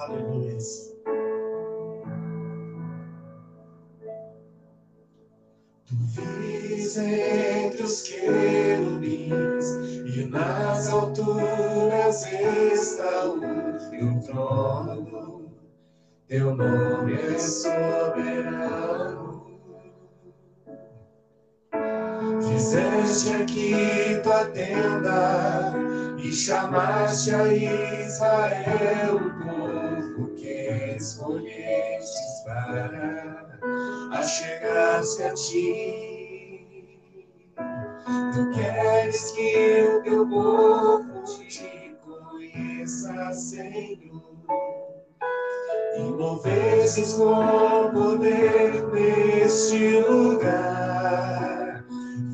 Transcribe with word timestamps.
Aleluia. 0.00 0.56
Tu 5.86 5.94
vives 6.14 6.96
entre 6.96 7.82
os 7.82 8.02
querubins 8.02 9.66
e 10.14 10.24
nas 10.26 10.88
alturas 10.88 12.26
está 12.32 13.24
o 13.26 13.40
teu 13.90 14.20
trono. 14.26 15.50
Teu 16.28 16.54
nome 16.54 17.14
é 17.14 17.38
soberano. 17.38 19.18
Fizeste 22.42 23.34
aqui 23.34 24.20
tua 24.22 24.44
tenda 24.46 25.72
e 26.18 26.32
chamaste 26.32 27.34
a 27.34 27.52
Israel, 27.52 29.18
que 29.18 29.67
escolhestes 31.08 32.42
para 32.44 33.58
achegar-se 34.12 35.22
a 35.22 35.34
ti. 35.34 36.98
Tu 38.34 38.50
queres 38.52 39.30
que 39.32 39.84
o 39.84 40.02
teu 40.02 40.28
povo 40.28 41.24
te 41.48 41.96
conheça, 42.04 43.32
Senhor, 43.32 44.22
e 45.96 46.02
movesses 46.02 47.14
com 47.14 47.90
poder 47.92 48.86
neste 48.92 50.00
lugar. 50.00 51.84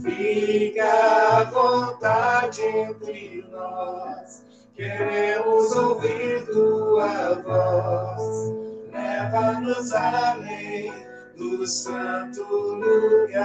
Fica 0.02 1.38
à 1.38 1.44
vontade 1.44 2.60
entre 2.62 3.46
nós, 3.50 4.44
queremos 4.74 5.72
ouvir 5.76 6.44
tua 6.46 7.34
voz. 7.34 8.63
Leva-nos 9.04 9.92
além 9.92 10.90
do 11.36 11.66
santo 11.66 12.42
lugar. 12.42 13.44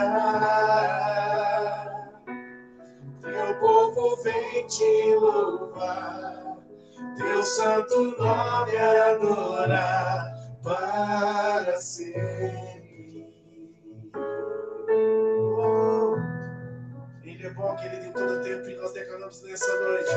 Teu 3.22 3.60
povo 3.60 4.24
vem 4.24 4.66
te 4.68 5.16
louvar, 5.16 6.58
teu 7.18 7.44
santo 7.44 8.16
nome 8.18 8.78
adorar 8.78 10.34
para 10.64 11.76
sempre. 11.82 13.28
Oh, 15.58 16.16
é 17.28 17.50
bom, 17.50 17.76
querido, 17.76 18.06
em 18.06 18.14
todo 18.14 18.42
tempo, 18.44 18.70
e 18.70 18.78
nós 18.78 18.94
declaramos 18.94 19.44
nessa 19.44 19.78
noite, 19.82 20.12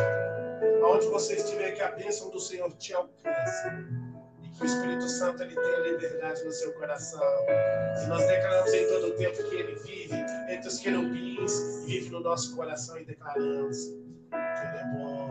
aonde 0.84 1.09
você 1.09 1.34
estiver, 1.34 1.72
que 1.72 1.83
a 1.83 1.91
bênção 1.91 2.31
do 2.31 2.38
Senhor 2.38 2.72
te 2.75 2.94
alcance 2.94 4.11
o 4.62 4.64
Espírito 4.64 5.06
Santo 5.08 5.42
ele 5.42 5.56
tenha 5.56 5.80
liberdade 5.80 6.44
no 6.44 6.52
seu 6.52 6.72
coração. 6.74 7.20
E 8.02 8.06
nós 8.06 8.24
declaramos 8.27 8.72
em 8.72 8.86
todo 8.86 9.08
o 9.08 9.16
tempo 9.16 9.42
que 9.48 9.56
ele 9.56 9.74
vive 9.74 10.14
entre 10.48 10.69
os 10.69 10.78
querubins, 10.78 11.84
vive 11.84 12.08
no 12.10 12.20
nosso 12.20 12.54
coração 12.54 12.96
e 12.98 13.04
declaramos 13.04 13.77
que 14.30 14.36
ele 14.36 14.78
é 14.78 14.84
bom. 14.94 15.28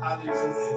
Aleluia. 0.00 0.76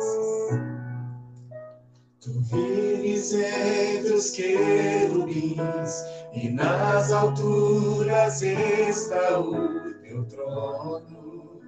Tu 2.19 2.41
vives 2.41 3.31
entre 3.33 4.13
os 4.13 4.31
querubins 4.31 6.03
e 6.33 6.49
nas 6.49 7.11
alturas 7.11 8.41
está 8.41 9.39
o 9.39 9.93
teu 10.01 10.25
trono. 10.25 11.61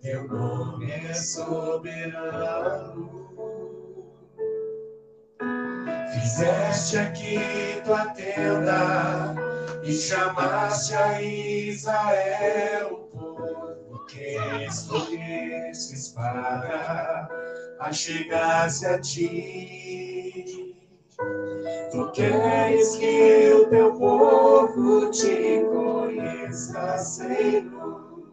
Teu 0.00 0.26
nome 0.26 0.90
é 0.90 1.12
soberano. 1.12 3.20
Fizeste 6.40 6.96
aqui 6.96 7.38
tua 7.84 8.06
tenda 8.14 9.34
e 9.82 9.92
chamaste 9.92 10.94
a 10.94 11.20
Israel, 11.20 12.92
o 12.92 12.96
povo 13.14 14.06
que 14.06 14.38
escolhestes 14.66 16.08
para 16.14 17.28
achegar-se 17.80 18.86
a 18.86 18.98
ti. 18.98 20.74
Tu 21.92 22.10
queres 22.12 22.96
que 22.96 23.52
o 23.52 23.68
teu 23.68 23.92
povo 23.98 25.10
te 25.10 25.62
conheça, 25.70 26.96
Senhor, 26.96 28.32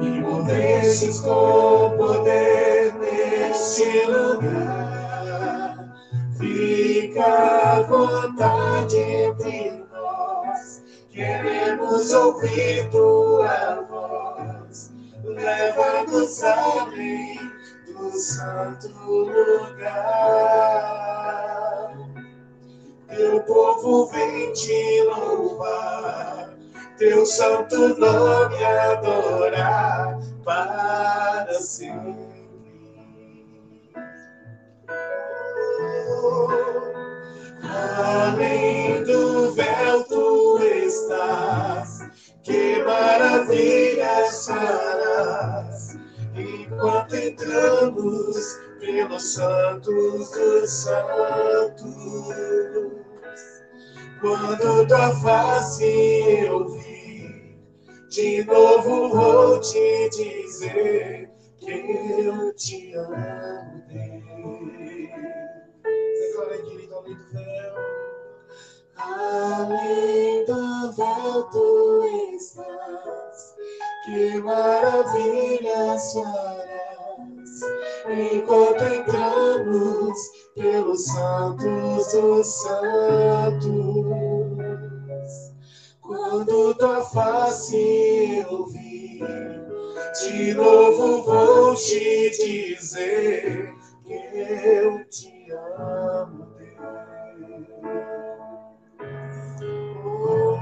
e 0.00 0.08
movestes 0.18 1.20
com 1.20 1.94
poder 1.98 2.94
neste 2.94 4.06
lugar 4.06 4.89
Fica 6.40 7.22
à 7.22 7.82
vontade 7.82 8.96
entre 8.96 9.84
nós, 9.92 10.82
queremos 11.12 12.10
ouvir 12.14 12.88
tua 12.88 13.82
voz. 13.82 14.90
Leva-nos 15.22 16.42
além 16.42 17.38
do 17.86 18.10
santo 18.18 18.88
lugar. 18.88 20.00
Teu 23.08 23.40
povo 23.42 24.06
vem 24.06 24.50
te 24.54 25.02
louvar, 25.02 26.54
teu 26.96 27.26
santo 27.26 27.98
nome 27.98 28.64
adorar 28.64 30.18
para 30.42 31.52
sempre. 31.60 32.29
Além 37.62 39.02
do 39.04 39.52
véu 39.52 40.04
tu 40.04 40.58
estás, 40.62 42.00
que 42.42 42.82
maravilhas 42.84 44.46
farás, 44.46 45.98
enquanto 46.34 47.14
entramos 47.14 48.58
pelos 48.80 49.34
santos 49.34 50.30
dos 50.30 50.70
santos. 50.70 51.90
Quando 54.20 54.86
tua 54.86 55.10
face 55.16 55.84
eu 56.44 56.68
vi, 56.68 57.58
de 58.10 58.44
novo 58.44 59.08
vou 59.08 59.60
te 59.60 60.10
dizer 60.10 61.30
que 61.58 61.70
eu 61.70 62.54
te 62.54 62.94
amo, 62.94 63.82
Deus 63.88 65.49
além 66.42 66.88
do 66.88 67.02
véu. 67.32 67.74
Além 68.96 70.44
do 70.46 70.92
véu 70.92 71.42
tu 71.50 72.04
estás, 72.34 73.54
que 74.04 74.40
maravilhas 74.40 76.12
farás, 76.12 77.60
enquanto 78.08 78.82
entramos 78.84 80.18
pelos 80.54 81.04
santos 81.04 82.12
dos 82.12 82.46
santos. 82.62 83.70
Quando 86.02 86.74
tua 86.74 87.02
face 87.02 88.44
eu 88.48 88.66
vi, 88.66 89.20
de 90.26 90.54
novo 90.54 91.22
vou 91.22 91.74
te 91.76 92.30
dizer 92.30 93.72
eu 94.12 95.08
te 95.08 95.50
amo, 95.52 96.46
Deus. 96.56 96.80
Oh, 100.04 100.56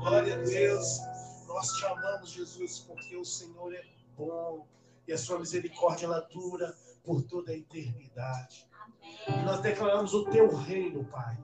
glória 0.00 0.34
a 0.34 0.38
Deus. 0.38 0.98
Nós 1.46 1.68
te 1.68 1.86
amamos, 1.86 2.30
Jesus, 2.30 2.80
porque 2.80 3.16
o 3.16 3.24
Senhor 3.24 3.72
é 3.72 3.82
bom 4.16 4.66
e 5.06 5.12
a 5.12 5.18
sua 5.18 5.38
misericórdia 5.38 6.06
ela 6.06 6.20
dura 6.32 6.74
por 7.04 7.22
toda 7.22 7.52
a 7.52 7.56
eternidade. 7.56 8.66
E 9.28 9.42
nós 9.42 9.60
declaramos 9.60 10.12
o 10.12 10.24
teu 10.24 10.52
reino, 10.54 11.04
Pai, 11.04 11.38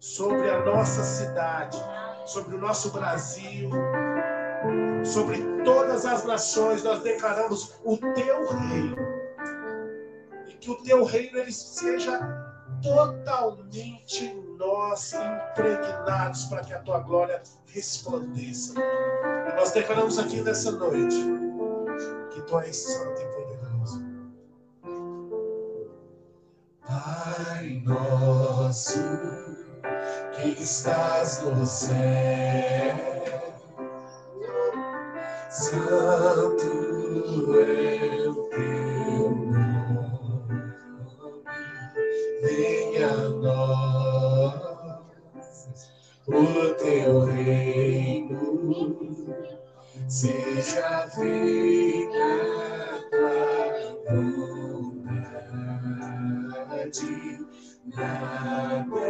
sobre 0.00 0.50
a 0.50 0.64
nossa 0.64 1.04
cidade, 1.04 1.78
sobre 2.26 2.56
o 2.56 2.58
nosso 2.58 2.90
Brasil, 2.90 3.70
sobre 5.04 5.38
todas 5.62 6.04
as 6.04 6.24
nações, 6.24 6.82
nós 6.82 7.00
declaramos 7.02 7.80
o 7.84 7.96
teu 7.96 8.48
reino 8.50 9.17
que 10.60 10.70
o 10.70 10.82
teu 10.82 11.04
reino 11.04 11.38
ele 11.38 11.52
seja 11.52 12.20
totalmente 12.82 14.24
em 14.24 14.56
nós, 14.56 15.12
impregnados, 15.12 16.44
para 16.46 16.62
que 16.62 16.74
a 16.74 16.80
tua 16.80 17.00
glória 17.00 17.42
resplandeça. 17.66 18.74
E 18.78 19.56
nós 19.56 19.72
declaramos 19.72 20.18
aqui 20.18 20.40
nessa 20.40 20.72
noite 20.72 21.16
que 22.32 22.42
tu 22.42 22.58
és 22.60 22.76
santo 22.76 23.20
e 23.20 23.24
poderoso. 23.26 24.04
Pai 26.86 27.82
nosso 27.84 29.00
que 30.34 30.62
estás 30.62 31.42
no 31.42 31.66
céu, 31.66 31.96
santo 35.50 36.07
seja 50.06 51.08
feita 51.08 52.26
a 52.94 52.98
tua 53.10 53.98
vontade 54.08 55.18
na 57.86 58.84
terra 58.94 59.07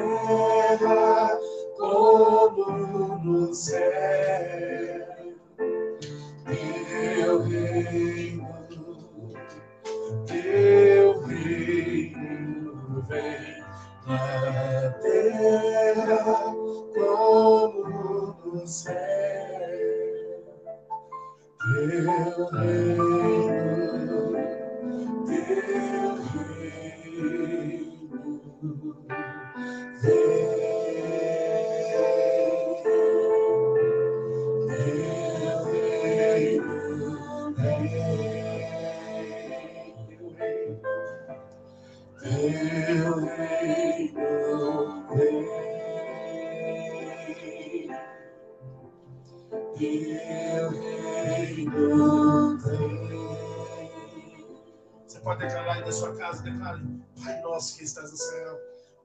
Você 55.18 55.24
pode 55.24 55.40
declarar 55.40 55.72
aí 55.72 55.84
da 55.84 55.90
sua 55.90 56.14
casa, 56.14 56.44
declare, 56.44 56.80
Pai 57.20 57.40
nosso 57.42 57.76
que 57.76 57.82
estás 57.82 58.10
no 58.12 58.16
céu. 58.16 58.56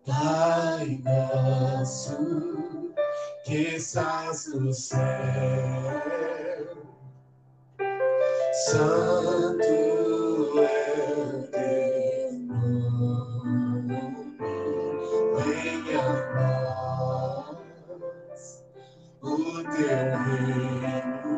Pai 0.06 1.02
nosso 1.04 2.94
que 3.46 3.76
estás 3.76 4.46
no 4.54 4.72
céu, 4.72 5.00
Santo 8.68 9.64
é 10.60 10.94
o 11.10 11.48
teu 11.48 12.34
nome, 12.46 13.98
venha 15.36 16.00
a 16.00 16.14
nós 17.56 18.62
o 19.24 19.64
teu 19.64 19.98
reino, 20.28 21.36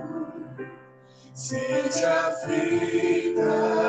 seja 1.34 2.32
feita 2.46 3.85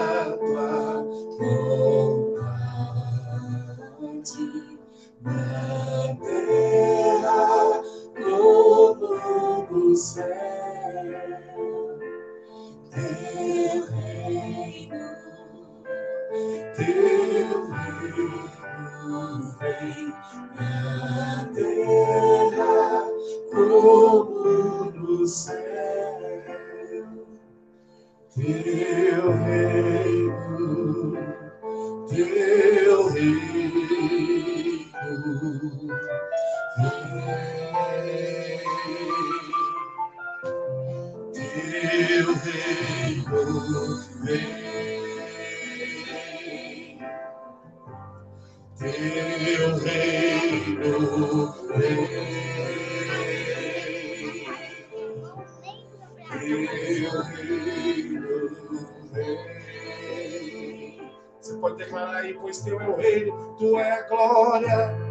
aí, 62.06 62.34
pois 62.34 62.58
teu 62.58 62.80
é 62.80 62.88
o 62.88 62.96
reino, 62.96 63.56
tu 63.58 63.78
é 63.78 63.90
a 63.90 64.08
glória 64.08 65.06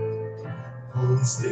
Pois 0.96 1.36
teu 1.36 1.52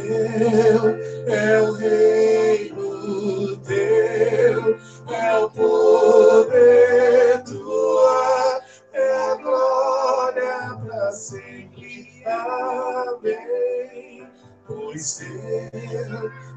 é 1.28 1.60
o 1.60 1.72
reino, 1.72 3.56
teu 3.58 4.78
é 5.14 5.38
o 5.38 5.50
poder, 5.50 7.44
tua 7.44 8.62
é 8.94 9.12
a 9.12 9.34
glória 9.34 10.78
para 10.86 11.12
sempre. 11.12 12.22
Amém. 12.24 14.26
Pois 14.66 15.18
teu 15.18 15.28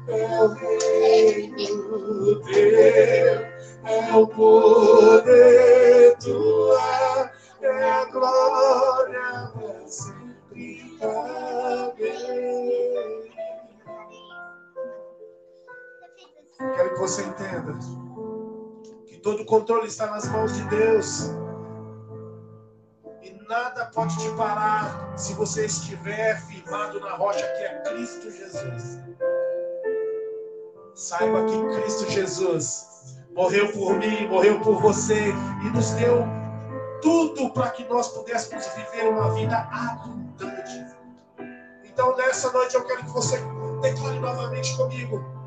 é 0.08 0.42
o 0.42 0.48
reino, 0.54 2.40
teu 2.46 3.44
é 3.84 4.14
o 4.14 4.26
poder, 4.28 6.16
tua 6.16 7.07
é 7.88 7.92
a 7.92 8.04
glória 8.06 9.52
para 9.54 9.88
sempre. 9.88 10.98
Amém. 11.02 12.48
Quero 16.74 16.94
que 16.94 17.00
você 17.00 17.22
entenda 17.22 17.78
que 19.06 19.16
todo 19.18 19.42
o 19.42 19.46
controle 19.46 19.86
está 19.86 20.06
nas 20.06 20.28
mãos 20.28 20.54
de 20.54 20.62
Deus. 20.64 21.30
E 23.22 23.30
nada 23.48 23.86
pode 23.86 24.16
te 24.18 24.28
parar 24.36 25.16
se 25.16 25.32
você 25.34 25.66
estiver 25.66 26.40
firmado 26.42 27.00
na 27.00 27.14
rocha 27.16 27.46
que 27.56 27.62
é 27.62 27.82
Cristo 27.82 28.30
Jesus. 28.30 29.00
Saiba 30.94 31.44
que 31.44 31.80
Cristo 31.80 32.10
Jesus 32.10 33.16
morreu 33.34 33.72
por 33.72 33.94
mim, 33.98 34.26
morreu 34.28 34.60
por 34.60 34.80
você 34.80 35.32
e 35.64 35.70
nos 35.70 35.90
deu 35.92 36.37
tudo 37.00 37.50
para 37.50 37.70
que 37.70 37.84
nós 37.84 38.08
pudéssemos 38.08 38.66
viver 38.74 39.08
uma 39.08 39.32
vida 39.34 39.56
abundante. 39.70 40.86
Então, 41.84 42.16
nessa 42.16 42.52
noite, 42.52 42.74
eu 42.74 42.84
quero 42.84 43.04
que 43.04 43.10
você 43.10 43.38
declare 43.80 44.18
novamente 44.18 44.76
comigo. 44.76 45.38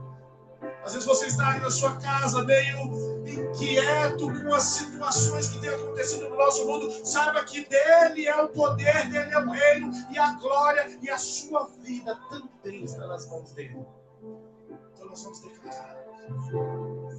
Às 0.84 0.94
vezes 0.94 1.08
você 1.08 1.28
está 1.28 1.52
aí 1.52 1.60
na 1.60 1.70
sua 1.70 1.96
casa 1.98 2.44
meio 2.44 3.22
inquieto 3.28 4.28
com 4.42 4.54
as 4.54 4.64
situações 4.64 5.50
que 5.50 5.60
têm 5.60 5.70
acontecido 5.70 6.30
no 6.30 6.36
nosso 6.36 6.66
mundo. 6.66 6.92
Saiba 7.06 7.44
que 7.44 7.68
dele 7.68 8.28
é 8.28 8.42
o 8.42 8.50
poder, 8.50 9.10
dele 9.10 9.32
é 9.32 9.40
o 9.40 9.50
reino 9.50 9.92
e 10.12 10.18
a 10.18 10.34
glória 10.34 11.00
e 11.02 11.10
a 11.10 11.18
sua 11.18 11.70
vida 11.84 12.20
também 12.30 12.84
está 12.84 13.06
nas 13.08 13.28
mãos 13.28 13.52
dele. 13.54 13.86
Então 14.94 15.08
nós 15.08 15.24
vamos 15.24 15.40
declarar 15.40 16.04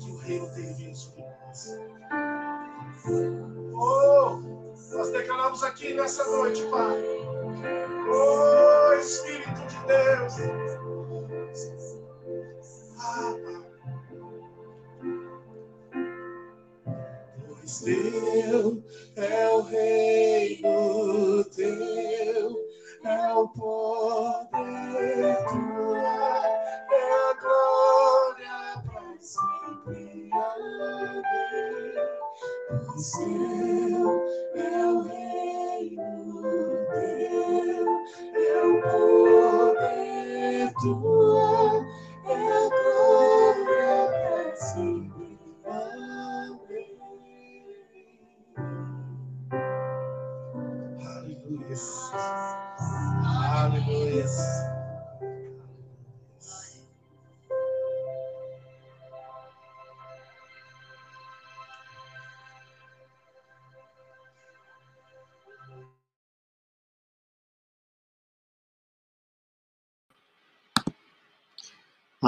que 0.01 0.11
o 0.11 0.17
reino 0.19 0.55
tem 0.55 0.75
vindo 0.75 0.97
sobre 0.97 1.23
nós. 1.23 1.69
Oh, 3.75 4.41
nós 4.93 5.11
declaramos 5.11 5.63
aqui 5.63 5.95
nessa 5.95 6.25
noite, 6.31 6.63
Pai. 6.67 7.03
Oh, 8.09 8.93
Espírito 8.95 9.67
de 9.67 9.87
Deus. 9.87 10.35
Pois 17.47 17.81
teu 17.81 18.83
é 19.17 19.49
o 19.49 19.61
reino, 19.63 21.45
teu 21.45 22.63
é 23.05 23.35
o 23.35 23.49
poder, 23.49 23.92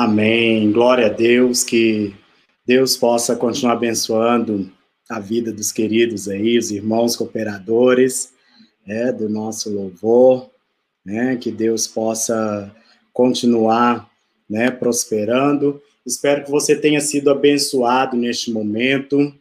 Amém. 0.05 0.71
Glória 0.71 1.07
a 1.07 1.09
Deus, 1.09 1.65
que 1.65 2.15
Deus 2.67 2.95
possa 2.95 3.35
continuar 3.35 3.73
abençoando 3.73 4.71
a 5.09 5.19
vida 5.19 5.51
dos 5.51 5.73
queridos 5.73 6.29
aí, 6.29 6.59
os 6.59 6.71
irmãos 6.71 7.17
cooperadores, 7.17 8.35
né, 8.87 9.11
do 9.13 9.31
nosso 9.31 9.73
louvor, 9.73 10.51
né, 11.03 11.37
que 11.37 11.51
Deus 11.51 11.89
possa 11.89 12.71
continuar, 13.15 14.11
né, 14.49 14.71
prosperando. 14.71 15.81
Espero 16.05 16.45
que 16.45 16.51
você 16.51 16.77
tenha 16.77 17.01
sido 17.01 17.31
abençoado 17.31 18.15
neste 18.15 18.53
momento, 18.53 19.35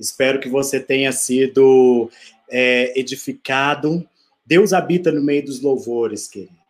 espero 0.00 0.40
que 0.40 0.48
você 0.48 0.80
tenha 0.80 1.12
sido 1.12 2.10
é, 2.50 2.98
edificado. 2.98 4.02
Deus 4.46 4.72
habita 4.72 5.12
no 5.12 5.22
meio 5.22 5.44
dos 5.44 5.60
louvores, 5.60 6.26
querido. 6.26 6.65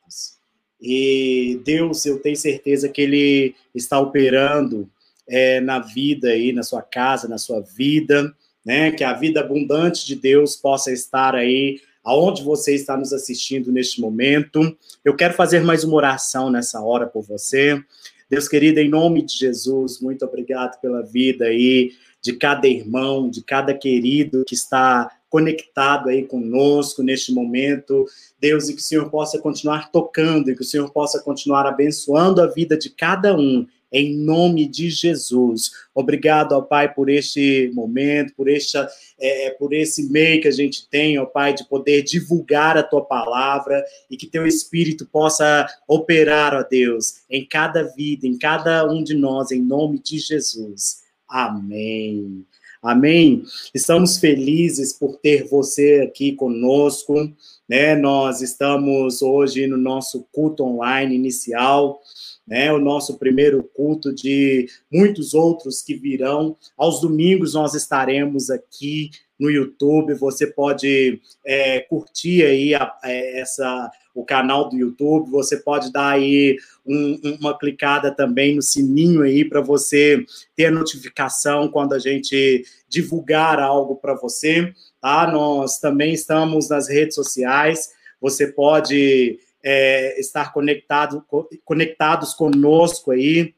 E 0.80 1.61
Deus, 1.64 2.04
eu 2.04 2.18
tenho 2.18 2.37
certeza 2.37 2.88
que 2.88 3.00
Ele 3.00 3.54
está 3.75 3.99
operando 3.99 4.88
é, 5.28 5.61
na 5.61 5.78
vida 5.78 6.28
aí, 6.28 6.52
na 6.52 6.62
sua 6.62 6.83
casa, 6.83 7.28
na 7.28 7.38
sua 7.38 7.61
vida, 7.61 8.35
né? 8.64 8.90
Que 8.90 9.04
a 9.04 9.12
vida 9.12 9.40
abundante 9.40 10.06
de 10.06 10.14
Deus 10.14 10.56
possa 10.56 10.92
estar 10.92 11.35
aí, 11.35 11.80
aonde 12.04 12.42
você 12.42 12.75
está 12.75 12.97
nos 12.97 13.12
assistindo 13.12 13.73
neste 13.73 14.00
momento. 14.00 14.76
Eu 15.04 15.16
quero 15.16 15.35
fazer 15.35 15.61
mais 15.62 15.83
uma 15.83 15.97
oração 15.97 16.50
nessa 16.50 16.80
hora 16.80 17.06
por 17.06 17.23
você. 17.23 17.83
Deus 18.28 18.49
querido, 18.49 18.80
em 18.80 18.88
nome 18.88 19.23
de 19.23 19.37
Jesus, 19.37 20.00
muito 20.00 20.25
obrigado 20.25 20.80
pela 20.80 21.02
vida 21.02 21.47
aí 21.47 21.92
de 22.21 22.33
cada 22.33 22.66
irmão, 22.66 23.30
de 23.30 23.42
cada 23.42 23.73
querido 23.73 24.45
que 24.45 24.54
está 24.54 25.15
conectado 25.28 26.09
aí 26.09 26.25
conosco 26.25 27.02
neste 27.02 27.33
momento, 27.33 28.06
Deus, 28.40 28.68
e 28.68 28.75
que 28.75 28.80
o 28.80 28.85
Senhor 28.85 29.11
possa 29.11 29.38
continuar 29.38 29.90
tocando, 29.90 30.50
e 30.50 30.54
que 30.54 30.62
o 30.62 30.64
Senhor 30.64 30.90
possa 30.92 31.21
continuar 31.23 31.66
abençoando 31.66 32.40
a 32.40 32.47
vida 32.47 32.76
de 32.76 32.90
cada 32.90 33.37
um, 33.37 33.66
em 33.92 34.16
nome 34.16 34.66
de 34.66 34.90
Jesus. 34.90 35.71
Obrigado, 35.95 36.52
ó 36.52 36.61
Pai, 36.61 36.92
por 36.92 37.09
este 37.09 37.71
momento, 37.75 38.35
por, 38.35 38.49
esta, 38.49 38.88
é, 39.18 39.47
é, 39.47 39.50
por 39.50 39.73
esse 39.73 40.11
meio 40.11 40.40
que 40.40 40.49
a 40.49 40.52
gente 40.52 40.88
tem, 40.88 41.18
ó 41.18 41.25
Pai, 41.25 41.54
de 41.54 41.64
poder 41.68 42.02
divulgar 42.02 42.76
a 42.76 42.83
Tua 42.83 43.04
palavra 43.04 43.85
e 44.11 44.16
que 44.16 44.26
Teu 44.26 44.47
Espírito 44.47 45.06
possa 45.06 45.66
operar, 45.87 46.54
ó 46.54 46.62
Deus, 46.62 47.23
em 47.30 47.47
cada 47.47 47.83
vida, 47.83 48.26
em 48.26 48.37
cada 48.37 48.90
um 48.90 49.02
de 49.02 49.14
nós, 49.14 49.50
em 49.50 49.61
nome 49.61 49.99
de 49.99 50.18
Jesus. 50.18 51.04
Amém. 51.28 52.45
Amém? 52.87 53.43
Estamos 53.75 54.16
felizes 54.16 54.93
por 54.93 55.16
ter 55.16 55.49
você 55.49 56.07
aqui 56.09 56.33
conosco, 56.37 57.14
né? 57.69 57.97
Nós 57.97 58.40
estamos 58.40 59.23
hoje 59.23 59.66
no 59.66 59.76
nosso 59.76 60.25
culto 60.31 60.62
online 60.62 61.16
inicial, 61.16 62.00
né? 62.47 62.73
O 62.73 62.78
nosso 62.78 63.19
primeiro 63.19 63.64
culto 63.75 64.14
de 64.14 64.69
muitos 64.88 65.35
outros 65.35 65.83
que 65.83 65.95
virão. 65.95 66.57
Aos 66.78 67.00
domingos 67.00 67.55
nós 67.55 67.75
estaremos 67.75 68.50
aqui 68.50 69.11
no 69.37 69.50
YouTube. 69.50 70.14
Você 70.14 70.47
pode 70.47 71.21
é, 71.45 71.81
curtir 71.81 72.45
aí 72.45 72.73
a, 72.73 72.85
a, 73.02 73.11
é, 73.11 73.40
essa 73.40 73.90
o 74.16 74.25
canal 74.25 74.70
do 74.70 74.76
YouTube. 74.76 75.30
Você 75.30 75.58
pode 75.58 75.92
dar 75.92 76.14
aí 76.14 76.56
um, 76.87 77.37
uma 77.38 77.56
clicada 77.56 78.11
também 78.11 78.56
no 78.56 78.62
sininho 78.62 79.23
aí 79.23 79.44
para 79.44 79.61
você 79.61 80.25
ter 80.56 80.73
notificação 80.73 81.68
quando 81.68 81.92
a 81.92 81.99
gente 81.99 82.64
divulgar 82.88 83.61
algo 83.61 83.96
para 83.96 84.14
você. 84.14 84.73
Tá? 85.00 85.30
Nós 85.30 85.78
também 85.78 86.14
estamos 86.14 86.70
nas 86.70 86.88
redes 86.88 87.14
sociais. 87.14 87.90
Você 88.18 88.46
pode 88.46 89.38
é, 89.62 90.18
estar 90.18 90.50
conectado, 90.54 91.23
conectados 91.62 92.32
conosco 92.32 93.11
aí 93.11 93.54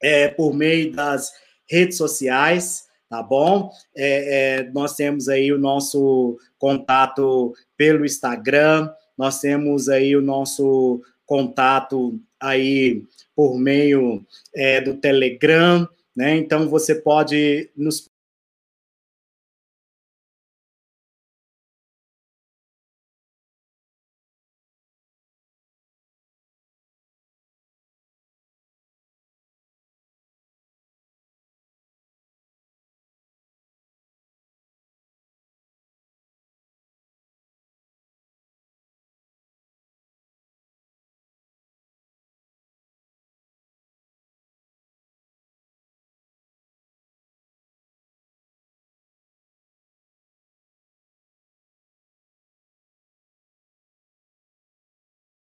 é, 0.00 0.28
por 0.28 0.54
meio 0.54 0.92
das 0.92 1.32
redes 1.68 1.96
sociais 1.96 2.86
tá 3.12 3.22
bom? 3.22 3.70
É, 3.94 4.60
é, 4.60 4.70
nós 4.70 4.94
temos 4.94 5.28
aí 5.28 5.52
o 5.52 5.58
nosso 5.58 6.38
contato 6.58 7.52
pelo 7.76 8.06
Instagram, 8.06 8.90
nós 9.22 9.38
temos 9.38 9.88
aí 9.88 10.16
o 10.16 10.20
nosso 10.20 11.00
contato 11.24 12.18
aí 12.40 13.04
por 13.36 13.56
meio 13.56 14.26
é, 14.52 14.80
do 14.80 14.94
Telegram, 14.94 15.88
né? 16.14 16.36
Então 16.36 16.68
você 16.68 16.96
pode 16.96 17.70
nos 17.76 18.10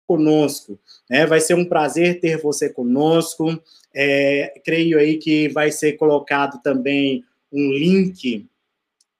conosco. 0.09 0.79
Né? 1.07 1.27
Vai 1.27 1.39
ser 1.39 1.53
um 1.53 1.63
prazer 1.63 2.19
ter 2.19 2.41
você 2.41 2.67
conosco. 2.67 3.61
É, 3.93 4.59
creio 4.65 4.97
aí 4.97 5.17
que 5.17 5.47
vai 5.49 5.71
ser 5.71 5.93
colocado 5.93 6.59
também 6.63 7.23
um 7.53 7.71
link 7.71 8.47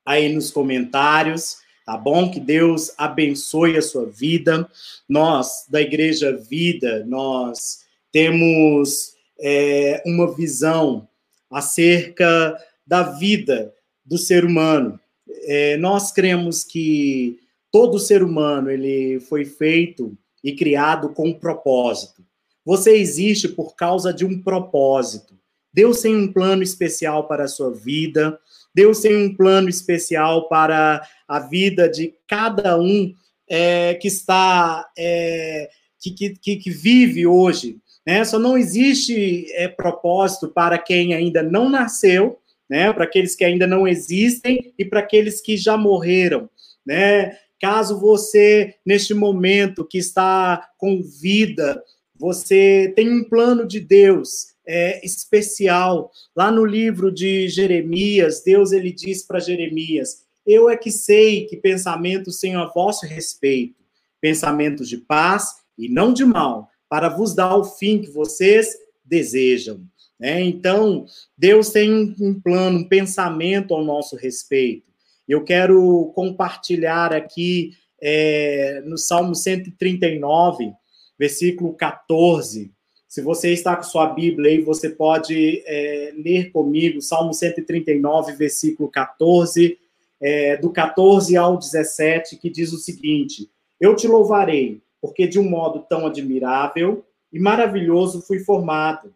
aí 0.03 0.33
nos 0.33 0.49
comentários, 0.49 1.57
tá 1.85 1.95
bom? 1.95 2.31
Que 2.31 2.39
Deus 2.39 2.91
abençoe 2.97 3.77
a 3.77 3.83
sua 3.83 4.07
vida. 4.07 4.67
Nós, 5.07 5.67
da 5.69 5.79
Igreja 5.79 6.35
Vida, 6.35 7.05
nós 7.05 7.81
temos 8.11 9.13
é, 9.39 10.01
uma 10.07 10.33
visão 10.33 11.07
acerca 11.51 12.57
da 12.85 13.03
vida 13.03 13.71
do 14.03 14.17
ser 14.17 14.43
humano. 14.43 14.99
É, 15.43 15.77
nós 15.77 16.11
cremos 16.11 16.63
que 16.63 17.37
todo 17.71 17.99
ser 17.99 18.23
humano 18.23 18.71
ele 18.71 19.19
foi 19.19 19.45
feito 19.45 20.17
e 20.43 20.55
criado 20.55 21.09
com 21.09 21.33
propósito. 21.33 22.23
Você 22.65 22.95
existe 22.95 23.47
por 23.47 23.75
causa 23.75 24.13
de 24.13 24.25
um 24.25 24.41
propósito. 24.41 25.37
Deus 25.73 26.01
tem 26.01 26.15
um 26.15 26.31
plano 26.31 26.63
especial 26.63 27.27
para 27.27 27.45
a 27.45 27.47
sua 27.47 27.73
vida, 27.73 28.39
Deus 28.73 29.01
tem 29.01 29.15
um 29.15 29.35
plano 29.35 29.69
especial 29.69 30.47
para 30.47 31.01
a 31.27 31.39
vida 31.39 31.89
de 31.89 32.13
cada 32.27 32.79
um 32.79 33.13
é, 33.47 33.95
que 33.95 34.07
está, 34.07 34.87
é, 34.97 35.69
que, 35.99 36.35
que, 36.35 36.55
que, 36.57 36.69
vive 36.69 37.25
hoje. 37.25 37.77
Né? 38.05 38.23
Só 38.23 38.37
não 38.37 38.57
existe 38.57 39.51
é, 39.53 39.67
propósito 39.67 40.47
para 40.47 40.77
quem 40.77 41.13
ainda 41.13 41.41
não 41.41 41.69
nasceu, 41.69 42.39
né? 42.69 42.93
para 42.93 43.05
aqueles 43.05 43.35
que 43.35 43.43
ainda 43.43 43.65
não 43.65 43.87
existem 43.87 44.73
e 44.77 44.85
para 44.85 44.99
aqueles 44.99 45.41
que 45.41 45.57
já 45.57 45.75
morreram. 45.75 46.49
Né? 46.85 47.37
Caso 47.59 47.99
você, 47.99 48.75
neste 48.85 49.13
momento 49.13 49.85
que 49.85 49.97
está 49.97 50.69
com 50.77 51.01
vida, 51.01 51.83
você 52.15 52.91
tem 52.95 53.09
um 53.09 53.23
plano 53.23 53.67
de 53.67 53.79
Deus 53.79 54.47
é, 54.65 55.03
especial. 55.05 56.11
Lá 56.35 56.51
no 56.51 56.65
livro 56.65 57.11
de 57.11 57.47
Jeremias, 57.49 58.43
Deus 58.43 58.71
ele 58.71 58.91
diz 58.91 59.25
para 59.25 59.39
Jeremias: 59.39 60.23
Eu 60.45 60.69
é 60.69 60.77
que 60.77 60.91
sei 60.91 61.45
que 61.47 61.57
pensamentos 61.57 62.39
tenho 62.39 62.59
a 62.59 62.67
vosso 62.67 63.05
respeito, 63.05 63.75
pensamentos 64.21 64.87
de 64.87 64.97
paz 64.97 65.47
e 65.77 65.89
não 65.89 66.13
de 66.13 66.25
mal, 66.25 66.69
para 66.89 67.09
vos 67.09 67.33
dar 67.33 67.55
o 67.55 67.63
fim 67.63 68.01
que 68.01 68.11
vocês 68.11 68.75
desejam. 69.03 69.81
É, 70.21 70.41
então, 70.41 71.05
Deus 71.37 71.69
tem 71.69 72.13
um 72.19 72.39
plano, 72.39 72.79
um 72.79 72.87
pensamento 72.87 73.73
ao 73.73 73.83
nosso 73.83 74.17
respeito. 74.17 74.88
Eu 75.29 75.43
quero 75.43 76.11
compartilhar 76.15 77.13
aqui 77.13 77.73
é, 78.01 78.81
no 78.83 78.97
Salmo 78.97 79.35
139, 79.35 80.73
versículo 81.19 81.71
14. 81.73 82.73
Se 83.07 83.21
você 83.21 83.53
está 83.53 83.75
com 83.75 83.83
sua 83.83 84.07
Bíblia 84.07 84.49
aí, 84.49 84.61
você 84.61 84.89
pode 84.89 85.61
é, 85.67 86.15
ler 86.17 86.51
comigo, 86.51 86.99
Salmo 86.99 87.31
139, 87.31 88.33
versículo 88.33 88.89
14, 88.89 89.77
é, 90.19 90.57
do 90.57 90.71
14 90.71 91.37
ao 91.37 91.57
17, 91.57 92.35
que 92.37 92.49
diz 92.49 92.73
o 92.73 92.79
seguinte: 92.79 93.51
Eu 93.79 93.95
te 93.95 94.07
louvarei, 94.07 94.81
porque 94.99 95.27
de 95.27 95.37
um 95.37 95.47
modo 95.47 95.85
tão 95.87 96.07
admirável 96.07 97.05
e 97.31 97.39
maravilhoso 97.39 98.23
fui 98.23 98.39
formado. 98.39 99.13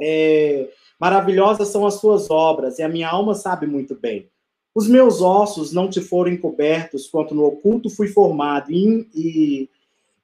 É, 0.00 0.68
maravilhosas 1.00 1.68
são 1.68 1.84
as 1.84 1.94
suas 1.94 2.30
obras, 2.30 2.78
e 2.78 2.84
a 2.84 2.88
minha 2.88 3.08
alma 3.08 3.34
sabe 3.34 3.66
muito 3.66 3.96
bem. 3.96 4.30
Os 4.76 4.86
meus 4.86 5.22
ossos 5.22 5.72
não 5.72 5.88
te 5.88 6.02
foram 6.02 6.30
encobertos, 6.30 7.06
quanto 7.06 7.34
no 7.34 7.46
oculto 7.46 7.88
fui 7.88 8.08
formado, 8.08 8.70
e, 8.70 9.08
e 9.14 9.70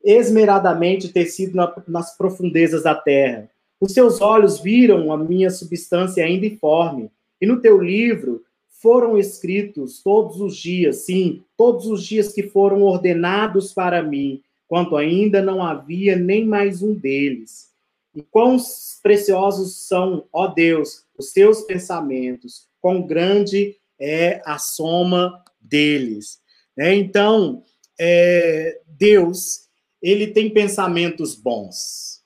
esmeradamente 0.05 1.09
tecido 1.09 1.57
na, 1.57 1.75
nas 1.89 2.19
profundezas 2.19 2.83
da 2.83 2.95
terra. 2.95 3.49
Os 3.81 3.95
teus 3.95 4.21
olhos 4.21 4.61
viram 4.61 5.11
a 5.11 5.17
minha 5.17 5.49
substância 5.49 6.23
ainda 6.23 6.45
informe, 6.45 7.11
e 7.41 7.47
no 7.47 7.63
teu 7.63 7.81
livro 7.81 8.45
foram 8.69 9.17
escritos 9.17 10.03
todos 10.03 10.39
os 10.39 10.55
dias, 10.55 10.97
sim, 10.97 11.43
todos 11.57 11.87
os 11.87 12.05
dias 12.05 12.31
que 12.31 12.43
foram 12.43 12.83
ordenados 12.83 13.73
para 13.73 14.03
mim, 14.03 14.43
quanto 14.69 14.97
ainda 14.99 15.41
não 15.41 15.65
havia 15.65 16.15
nem 16.15 16.45
mais 16.45 16.83
um 16.83 16.93
deles. 16.93 17.71
E 18.15 18.21
quão 18.21 18.59
preciosos 19.03 19.89
são, 19.89 20.25
ó 20.31 20.47
Deus, 20.47 21.07
os 21.17 21.33
teus 21.33 21.63
pensamentos, 21.63 22.67
quão 22.83 23.01
grande 23.01 23.77
é 24.03 24.43
a 24.45 24.59
soma 24.59 25.43
deles. 25.61 26.41
É, 26.77 26.93
então, 26.95 27.63
é, 27.99 28.81
Deus, 28.87 29.69
ele 30.03 30.27
tem 30.27 30.51
pensamentos 30.51 31.37
bons. 31.37 32.21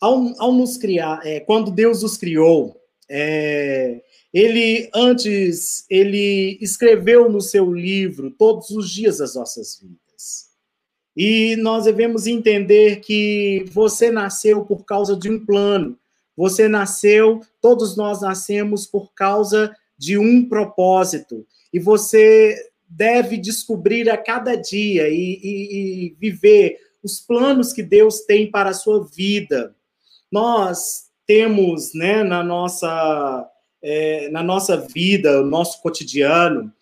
Ao, 0.00 0.34
ao 0.38 0.52
nos 0.52 0.76
criar, 0.76 1.26
é, 1.26 1.40
quando 1.40 1.70
Deus 1.70 2.02
os 2.02 2.18
criou, 2.18 2.78
é, 3.08 4.02
ele 4.32 4.90
antes 4.94 5.86
ele 5.88 6.58
escreveu 6.60 7.30
no 7.30 7.40
seu 7.40 7.72
livro 7.72 8.30
todos 8.30 8.70
os 8.70 8.90
dias 8.90 9.18
das 9.18 9.34
nossas 9.34 9.78
vidas. 9.80 10.48
E 11.16 11.56
nós 11.56 11.84
devemos 11.84 12.26
entender 12.26 12.96
que 12.96 13.64
você 13.70 14.10
nasceu 14.10 14.64
por 14.64 14.84
causa 14.84 15.16
de 15.16 15.30
um 15.30 15.44
plano. 15.46 15.96
Você 16.36 16.66
nasceu, 16.66 17.40
todos 17.60 17.96
nós 17.96 18.20
nascemos 18.20 18.86
por 18.86 19.14
causa 19.14 19.74
de 19.96 20.18
um 20.18 20.48
propósito. 20.48 21.46
E 21.72 21.78
você 21.78 22.56
deve 22.88 23.36
descobrir 23.36 24.08
a 24.10 24.16
cada 24.16 24.54
dia 24.54 25.08
e, 25.08 25.40
e, 25.42 26.06
e 26.06 26.16
viver 26.18 26.78
os 27.02 27.20
planos 27.20 27.72
que 27.72 27.82
Deus 27.82 28.20
tem 28.20 28.50
para 28.50 28.70
a 28.70 28.74
sua 28.74 29.04
vida. 29.04 29.74
Nós 30.30 31.04
temos, 31.26 31.94
né, 31.94 32.22
na 32.22 32.42
nossa 32.42 33.50
é, 33.84 34.30
na 34.30 34.42
nossa 34.42 34.78
vida, 34.78 35.42
o 35.42 35.44
nosso 35.44 35.82
cotidiano, 35.82 36.72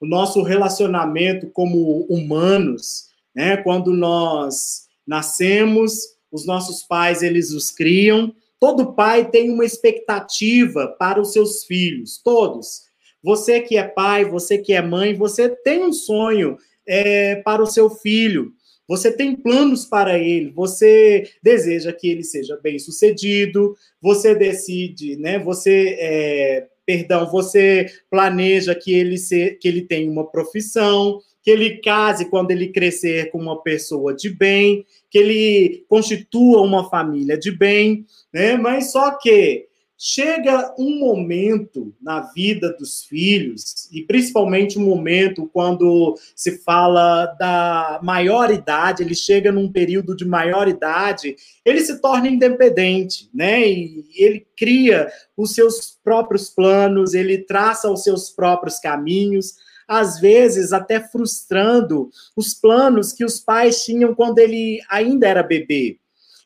o 0.00 0.06
nosso 0.06 0.42
relacionamento 0.42 1.48
como 1.50 2.06
humanos, 2.08 3.08
né? 3.34 3.56
Quando 3.56 3.92
nós 3.92 4.86
nascemos, 5.04 6.16
os 6.30 6.46
nossos 6.46 6.84
pais 6.84 7.20
eles 7.22 7.50
os 7.50 7.72
criam. 7.72 8.32
Todo 8.62 8.92
pai 8.92 9.28
tem 9.28 9.50
uma 9.50 9.64
expectativa 9.64 10.86
para 10.96 11.20
os 11.20 11.32
seus 11.32 11.64
filhos, 11.64 12.22
todos. 12.22 12.82
Você 13.20 13.60
que 13.60 13.76
é 13.76 13.82
pai, 13.82 14.24
você 14.24 14.56
que 14.56 14.72
é 14.72 14.80
mãe, 14.80 15.16
você 15.16 15.48
tem 15.48 15.82
um 15.82 15.92
sonho 15.92 16.56
é, 16.86 17.34
para 17.42 17.60
o 17.60 17.66
seu 17.66 17.90
filho. 17.90 18.52
Você 18.86 19.10
tem 19.10 19.34
planos 19.34 19.84
para 19.84 20.16
ele, 20.16 20.52
você 20.52 21.28
deseja 21.42 21.92
que 21.92 22.08
ele 22.08 22.22
seja 22.22 22.56
bem 22.62 22.78
sucedido, 22.78 23.74
você 24.00 24.32
decide, 24.32 25.16
né? 25.16 25.40
Você, 25.40 25.96
é, 25.98 26.68
perdão, 26.86 27.28
você 27.32 27.86
planeja 28.08 28.76
que 28.76 28.94
ele, 28.94 29.18
se, 29.18 29.58
que 29.60 29.66
ele 29.66 29.82
tenha 29.82 30.08
uma 30.08 30.30
profissão, 30.30 31.18
que 31.42 31.50
ele 31.50 31.78
case 31.78 32.30
quando 32.30 32.50
ele 32.52 32.68
crescer 32.68 33.30
com 33.30 33.38
uma 33.38 33.60
pessoa 33.62 34.14
de 34.14 34.30
bem, 34.30 34.86
que 35.10 35.18
ele 35.18 35.84
constitua 35.88 36.62
uma 36.62 36.88
família 36.88 37.36
de 37.36 37.50
bem, 37.50 38.06
né? 38.32 38.56
Mas 38.56 38.92
só 38.92 39.10
que 39.18 39.66
chega 40.04 40.74
um 40.76 40.98
momento 40.98 41.94
na 42.02 42.22
vida 42.32 42.72
dos 42.76 43.04
filhos, 43.04 43.88
e 43.92 44.02
principalmente 44.02 44.76
um 44.76 44.84
momento 44.84 45.48
quando 45.52 46.16
se 46.34 46.58
fala 46.58 47.26
da 47.38 48.00
maioridade, 48.02 49.04
ele 49.04 49.14
chega 49.14 49.52
num 49.52 49.70
período 49.70 50.16
de 50.16 50.24
maioridade, 50.24 51.36
ele 51.64 51.80
se 51.82 52.00
torna 52.00 52.26
independente, 52.26 53.30
né? 53.32 53.68
E 53.68 54.04
ele 54.16 54.44
cria 54.56 55.08
os 55.36 55.54
seus 55.54 55.96
próprios 56.02 56.50
planos, 56.50 57.14
ele 57.14 57.38
traça 57.38 57.88
os 57.88 58.02
seus 58.02 58.28
próprios 58.28 58.80
caminhos, 58.80 59.54
às 59.98 60.20
vezes 60.20 60.72
até 60.72 61.00
frustrando 61.00 62.10
os 62.36 62.54
planos 62.54 63.12
que 63.12 63.24
os 63.24 63.40
pais 63.40 63.84
tinham 63.84 64.14
quando 64.14 64.38
ele 64.38 64.80
ainda 64.88 65.26
era 65.26 65.42
bebê. 65.42 65.98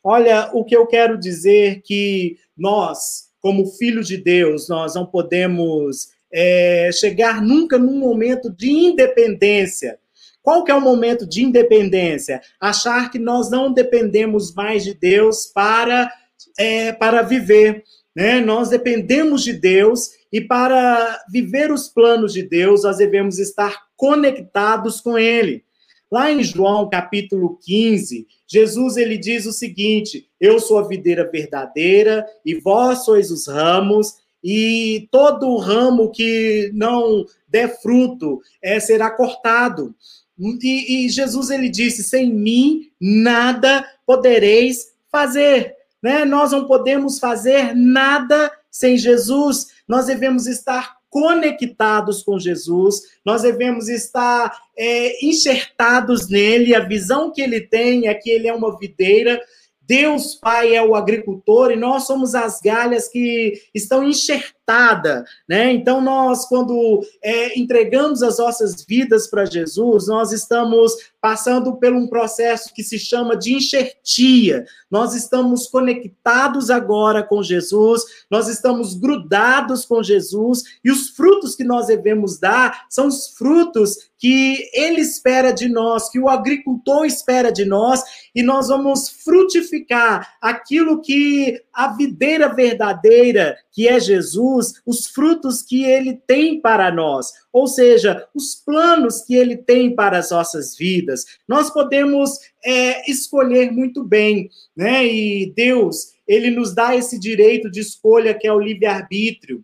Olha, 0.02 0.50
o 0.52 0.64
que 0.64 0.76
eu 0.76 0.86
quero 0.86 1.18
dizer 1.18 1.82
que 1.82 2.38
nós 2.56 3.26
como 3.46 3.64
filhos 3.64 4.08
de 4.08 4.16
Deus, 4.16 4.68
nós 4.68 4.96
não 4.96 5.06
podemos 5.06 6.08
é, 6.32 6.90
chegar 6.92 7.40
nunca 7.40 7.78
num 7.78 7.96
momento 7.96 8.50
de 8.50 8.68
independência. 8.68 10.00
Qual 10.42 10.64
que 10.64 10.72
é 10.72 10.74
o 10.74 10.80
momento 10.80 11.24
de 11.24 11.44
independência? 11.44 12.40
Achar 12.60 13.08
que 13.08 13.20
nós 13.20 13.48
não 13.48 13.72
dependemos 13.72 14.52
mais 14.52 14.82
de 14.82 14.94
Deus 14.94 15.46
para, 15.46 16.10
é, 16.58 16.92
para 16.92 17.22
viver. 17.22 17.84
Né? 18.16 18.40
Nós 18.40 18.70
dependemos 18.70 19.44
de 19.44 19.52
Deus 19.52 20.12
e 20.32 20.40
para 20.40 21.22
viver 21.30 21.70
os 21.70 21.86
planos 21.86 22.32
de 22.32 22.42
Deus, 22.42 22.82
nós 22.82 22.96
devemos 22.96 23.38
estar 23.38 23.88
conectados 23.94 25.02
com 25.02 25.18
Ele. 25.18 25.62
Lá 26.10 26.32
em 26.32 26.42
João 26.42 26.88
capítulo 26.88 27.58
15, 27.62 28.26
Jesus 28.46 28.96
ele 28.96 29.18
diz 29.18 29.44
o 29.44 29.52
seguinte: 29.52 30.26
Eu 30.40 30.58
sou 30.58 30.78
a 30.78 30.88
videira 30.88 31.28
verdadeira 31.30 32.24
e 32.42 32.54
vós 32.54 33.04
sois 33.04 33.30
os 33.30 33.48
ramos, 33.48 34.14
e 34.42 35.08
todo 35.10 35.56
ramo 35.58 36.10
que 36.10 36.70
não 36.72 37.26
der 37.46 37.82
fruto 37.82 38.40
é, 38.62 38.80
será 38.80 39.10
cortado. 39.10 39.94
E, 40.38 41.04
e 41.04 41.08
Jesus 41.10 41.50
ele 41.50 41.68
disse: 41.68 42.02
Sem 42.02 42.32
mim 42.32 42.90
nada 42.98 43.84
podereis 44.06 44.92
fazer. 45.10 45.75
Né? 46.06 46.24
Nós 46.24 46.52
não 46.52 46.68
podemos 46.68 47.18
fazer 47.18 47.74
nada 47.74 48.48
sem 48.70 48.96
Jesus. 48.96 49.72
Nós 49.88 50.06
devemos 50.06 50.46
estar 50.46 50.94
conectados 51.10 52.22
com 52.22 52.38
Jesus, 52.38 53.00
nós 53.24 53.42
devemos 53.42 53.88
estar 53.88 54.56
é, 54.78 55.26
enxertados 55.26 56.28
nele. 56.28 56.76
A 56.76 56.80
visão 56.80 57.32
que 57.32 57.42
ele 57.42 57.60
tem 57.60 58.06
é 58.06 58.14
que 58.14 58.30
ele 58.30 58.46
é 58.46 58.54
uma 58.54 58.78
videira 58.78 59.40
Deus 59.86 60.34
Pai 60.34 60.74
é 60.74 60.82
o 60.82 60.96
agricultor 60.96 61.70
e 61.70 61.76
nós 61.76 62.06
somos 62.06 62.34
as 62.34 62.60
galhas 62.60 63.08
que 63.08 63.62
estão 63.72 64.02
enxertadas, 64.02 65.24
né? 65.48 65.72
Então 65.72 66.00
nós, 66.00 66.44
quando 66.46 67.06
é, 67.22 67.56
entregamos 67.58 68.22
as 68.22 68.38
nossas 68.38 68.84
vidas 68.84 69.28
para 69.28 69.44
Jesus, 69.44 70.08
nós 70.08 70.32
estamos 70.32 70.92
passando 71.20 71.76
por 71.76 71.92
um 71.92 72.06
processo 72.06 72.72
que 72.72 72.82
se 72.82 72.98
chama 72.98 73.36
de 73.36 73.54
enxertia. 73.54 74.64
Nós 74.90 75.14
estamos 75.14 75.66
conectados 75.66 76.70
agora 76.70 77.22
com 77.22 77.42
Jesus, 77.42 78.02
nós 78.30 78.48
estamos 78.48 78.94
grudados 78.94 79.84
com 79.84 80.02
Jesus 80.02 80.62
e 80.84 80.90
os 80.90 81.10
frutos 81.10 81.54
que 81.54 81.64
nós 81.64 81.86
devemos 81.86 82.38
dar 82.38 82.86
são 82.88 83.06
os 83.08 83.28
frutos 83.28 84.10
que 84.18 84.70
ele 84.72 85.00
espera 85.00 85.52
de 85.52 85.68
nós, 85.68 86.08
que 86.08 86.18
o 86.18 86.28
agricultor 86.28 87.04
espera 87.04 87.52
de 87.52 87.64
nós, 87.64 88.02
e 88.34 88.42
nós 88.42 88.68
vamos 88.68 89.08
frutificar 89.08 90.36
aquilo 90.40 91.00
que 91.02 91.62
a 91.76 91.88
videira 91.88 92.48
verdadeira, 92.48 93.54
que 93.70 93.86
é 93.86 94.00
Jesus, 94.00 94.80
os 94.86 95.06
frutos 95.06 95.60
que 95.60 95.84
ele 95.84 96.14
tem 96.26 96.58
para 96.58 96.90
nós, 96.90 97.30
ou 97.52 97.66
seja, 97.66 98.26
os 98.34 98.54
planos 98.54 99.20
que 99.20 99.34
ele 99.34 99.58
tem 99.58 99.94
para 99.94 100.16
as 100.16 100.30
nossas 100.30 100.74
vidas. 100.74 101.26
Nós 101.46 101.68
podemos 101.68 102.30
é, 102.64 103.10
escolher 103.10 103.70
muito 103.70 104.02
bem, 104.02 104.48
né? 104.74 105.06
E 105.06 105.52
Deus, 105.54 106.14
ele 106.26 106.50
nos 106.50 106.74
dá 106.74 106.96
esse 106.96 107.20
direito 107.20 107.70
de 107.70 107.80
escolha 107.80 108.32
que 108.32 108.46
é 108.46 108.52
o 108.52 108.58
livre-arbítrio. 108.58 109.62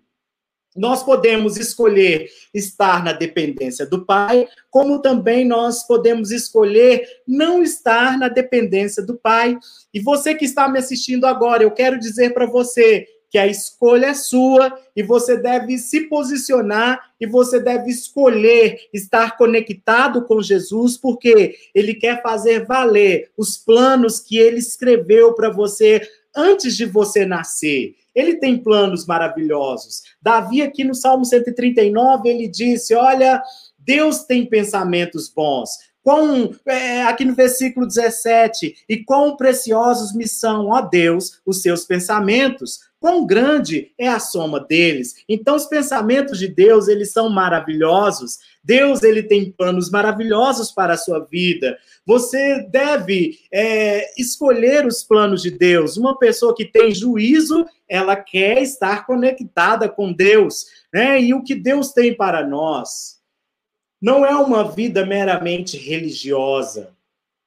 Nós 0.74 1.02
podemos 1.02 1.56
escolher 1.56 2.28
estar 2.52 3.04
na 3.04 3.12
dependência 3.12 3.84
do 3.84 4.04
Pai, 4.04 4.48
como 4.70 5.00
também 5.00 5.44
nós 5.44 5.86
podemos 5.86 6.30
escolher 6.30 7.06
não 7.26 7.62
estar 7.62 8.18
na 8.18 8.28
dependência 8.28 9.02
do 9.02 9.16
Pai. 9.16 9.58
E 9.92 10.00
você 10.00 10.34
que 10.34 10.44
está 10.44 10.68
me 10.68 10.78
assistindo 10.78 11.26
agora, 11.26 11.62
eu 11.62 11.70
quero 11.70 11.98
dizer 11.98 12.32
para 12.32 12.46
você 12.46 13.06
que 13.32 13.38
a 13.38 13.46
escolha 13.46 14.08
é 14.08 14.14
sua 14.14 14.78
e 14.94 15.02
você 15.02 15.38
deve 15.38 15.78
se 15.78 16.02
posicionar 16.02 17.00
e 17.18 17.26
você 17.26 17.58
deve 17.58 17.90
escolher 17.90 18.78
estar 18.92 19.38
conectado 19.38 20.26
com 20.26 20.42
Jesus, 20.42 20.98
porque 20.98 21.54
ele 21.74 21.94
quer 21.94 22.22
fazer 22.22 22.66
valer 22.66 23.30
os 23.34 23.56
planos 23.56 24.20
que 24.20 24.36
ele 24.36 24.58
escreveu 24.58 25.32
para 25.32 25.48
você 25.48 26.02
antes 26.36 26.76
de 26.76 26.84
você 26.84 27.24
nascer. 27.24 27.94
Ele 28.14 28.36
tem 28.36 28.58
planos 28.58 29.06
maravilhosos. 29.06 30.02
Davi, 30.20 30.62
aqui 30.62 30.84
no 30.84 30.94
Salmo 30.94 31.24
139, 31.24 32.28
ele 32.28 32.48
disse: 32.48 32.94
Olha, 32.94 33.42
Deus 33.78 34.24
tem 34.24 34.46
pensamentos 34.46 35.28
bons. 35.28 35.70
quão, 36.02 36.54
é, 36.66 37.02
aqui 37.04 37.24
no 37.24 37.34
versículo 37.34 37.86
17, 37.86 38.84
e 38.88 39.04
quão 39.04 39.36
preciosos 39.36 40.14
me 40.14 40.26
são, 40.26 40.68
ó 40.68 40.80
Deus, 40.80 41.40
os 41.46 41.62
seus 41.62 41.84
pensamentos, 41.84 42.80
quão 43.02 43.26
grande 43.26 43.92
é 43.98 44.06
a 44.06 44.20
soma 44.20 44.60
deles. 44.60 45.16
Então, 45.28 45.56
os 45.56 45.66
pensamentos 45.66 46.38
de 46.38 46.46
Deus, 46.46 46.86
eles 46.86 47.10
são 47.10 47.28
maravilhosos. 47.28 48.38
Deus, 48.62 49.02
ele 49.02 49.24
tem 49.24 49.50
planos 49.50 49.90
maravilhosos 49.90 50.70
para 50.70 50.94
a 50.94 50.96
sua 50.96 51.18
vida. 51.18 51.76
Você 52.06 52.64
deve 52.70 53.40
é, 53.52 54.08
escolher 54.16 54.86
os 54.86 55.02
planos 55.02 55.42
de 55.42 55.50
Deus. 55.50 55.96
Uma 55.96 56.16
pessoa 56.16 56.54
que 56.54 56.64
tem 56.64 56.94
juízo, 56.94 57.66
ela 57.88 58.14
quer 58.14 58.62
estar 58.62 59.04
conectada 59.04 59.88
com 59.88 60.12
Deus, 60.12 60.66
né? 60.94 61.20
E 61.20 61.34
o 61.34 61.42
que 61.42 61.56
Deus 61.56 61.92
tem 61.92 62.14
para 62.14 62.46
nós 62.46 63.20
não 64.00 64.24
é 64.24 64.34
uma 64.36 64.62
vida 64.70 65.04
meramente 65.04 65.76
religiosa, 65.76 66.90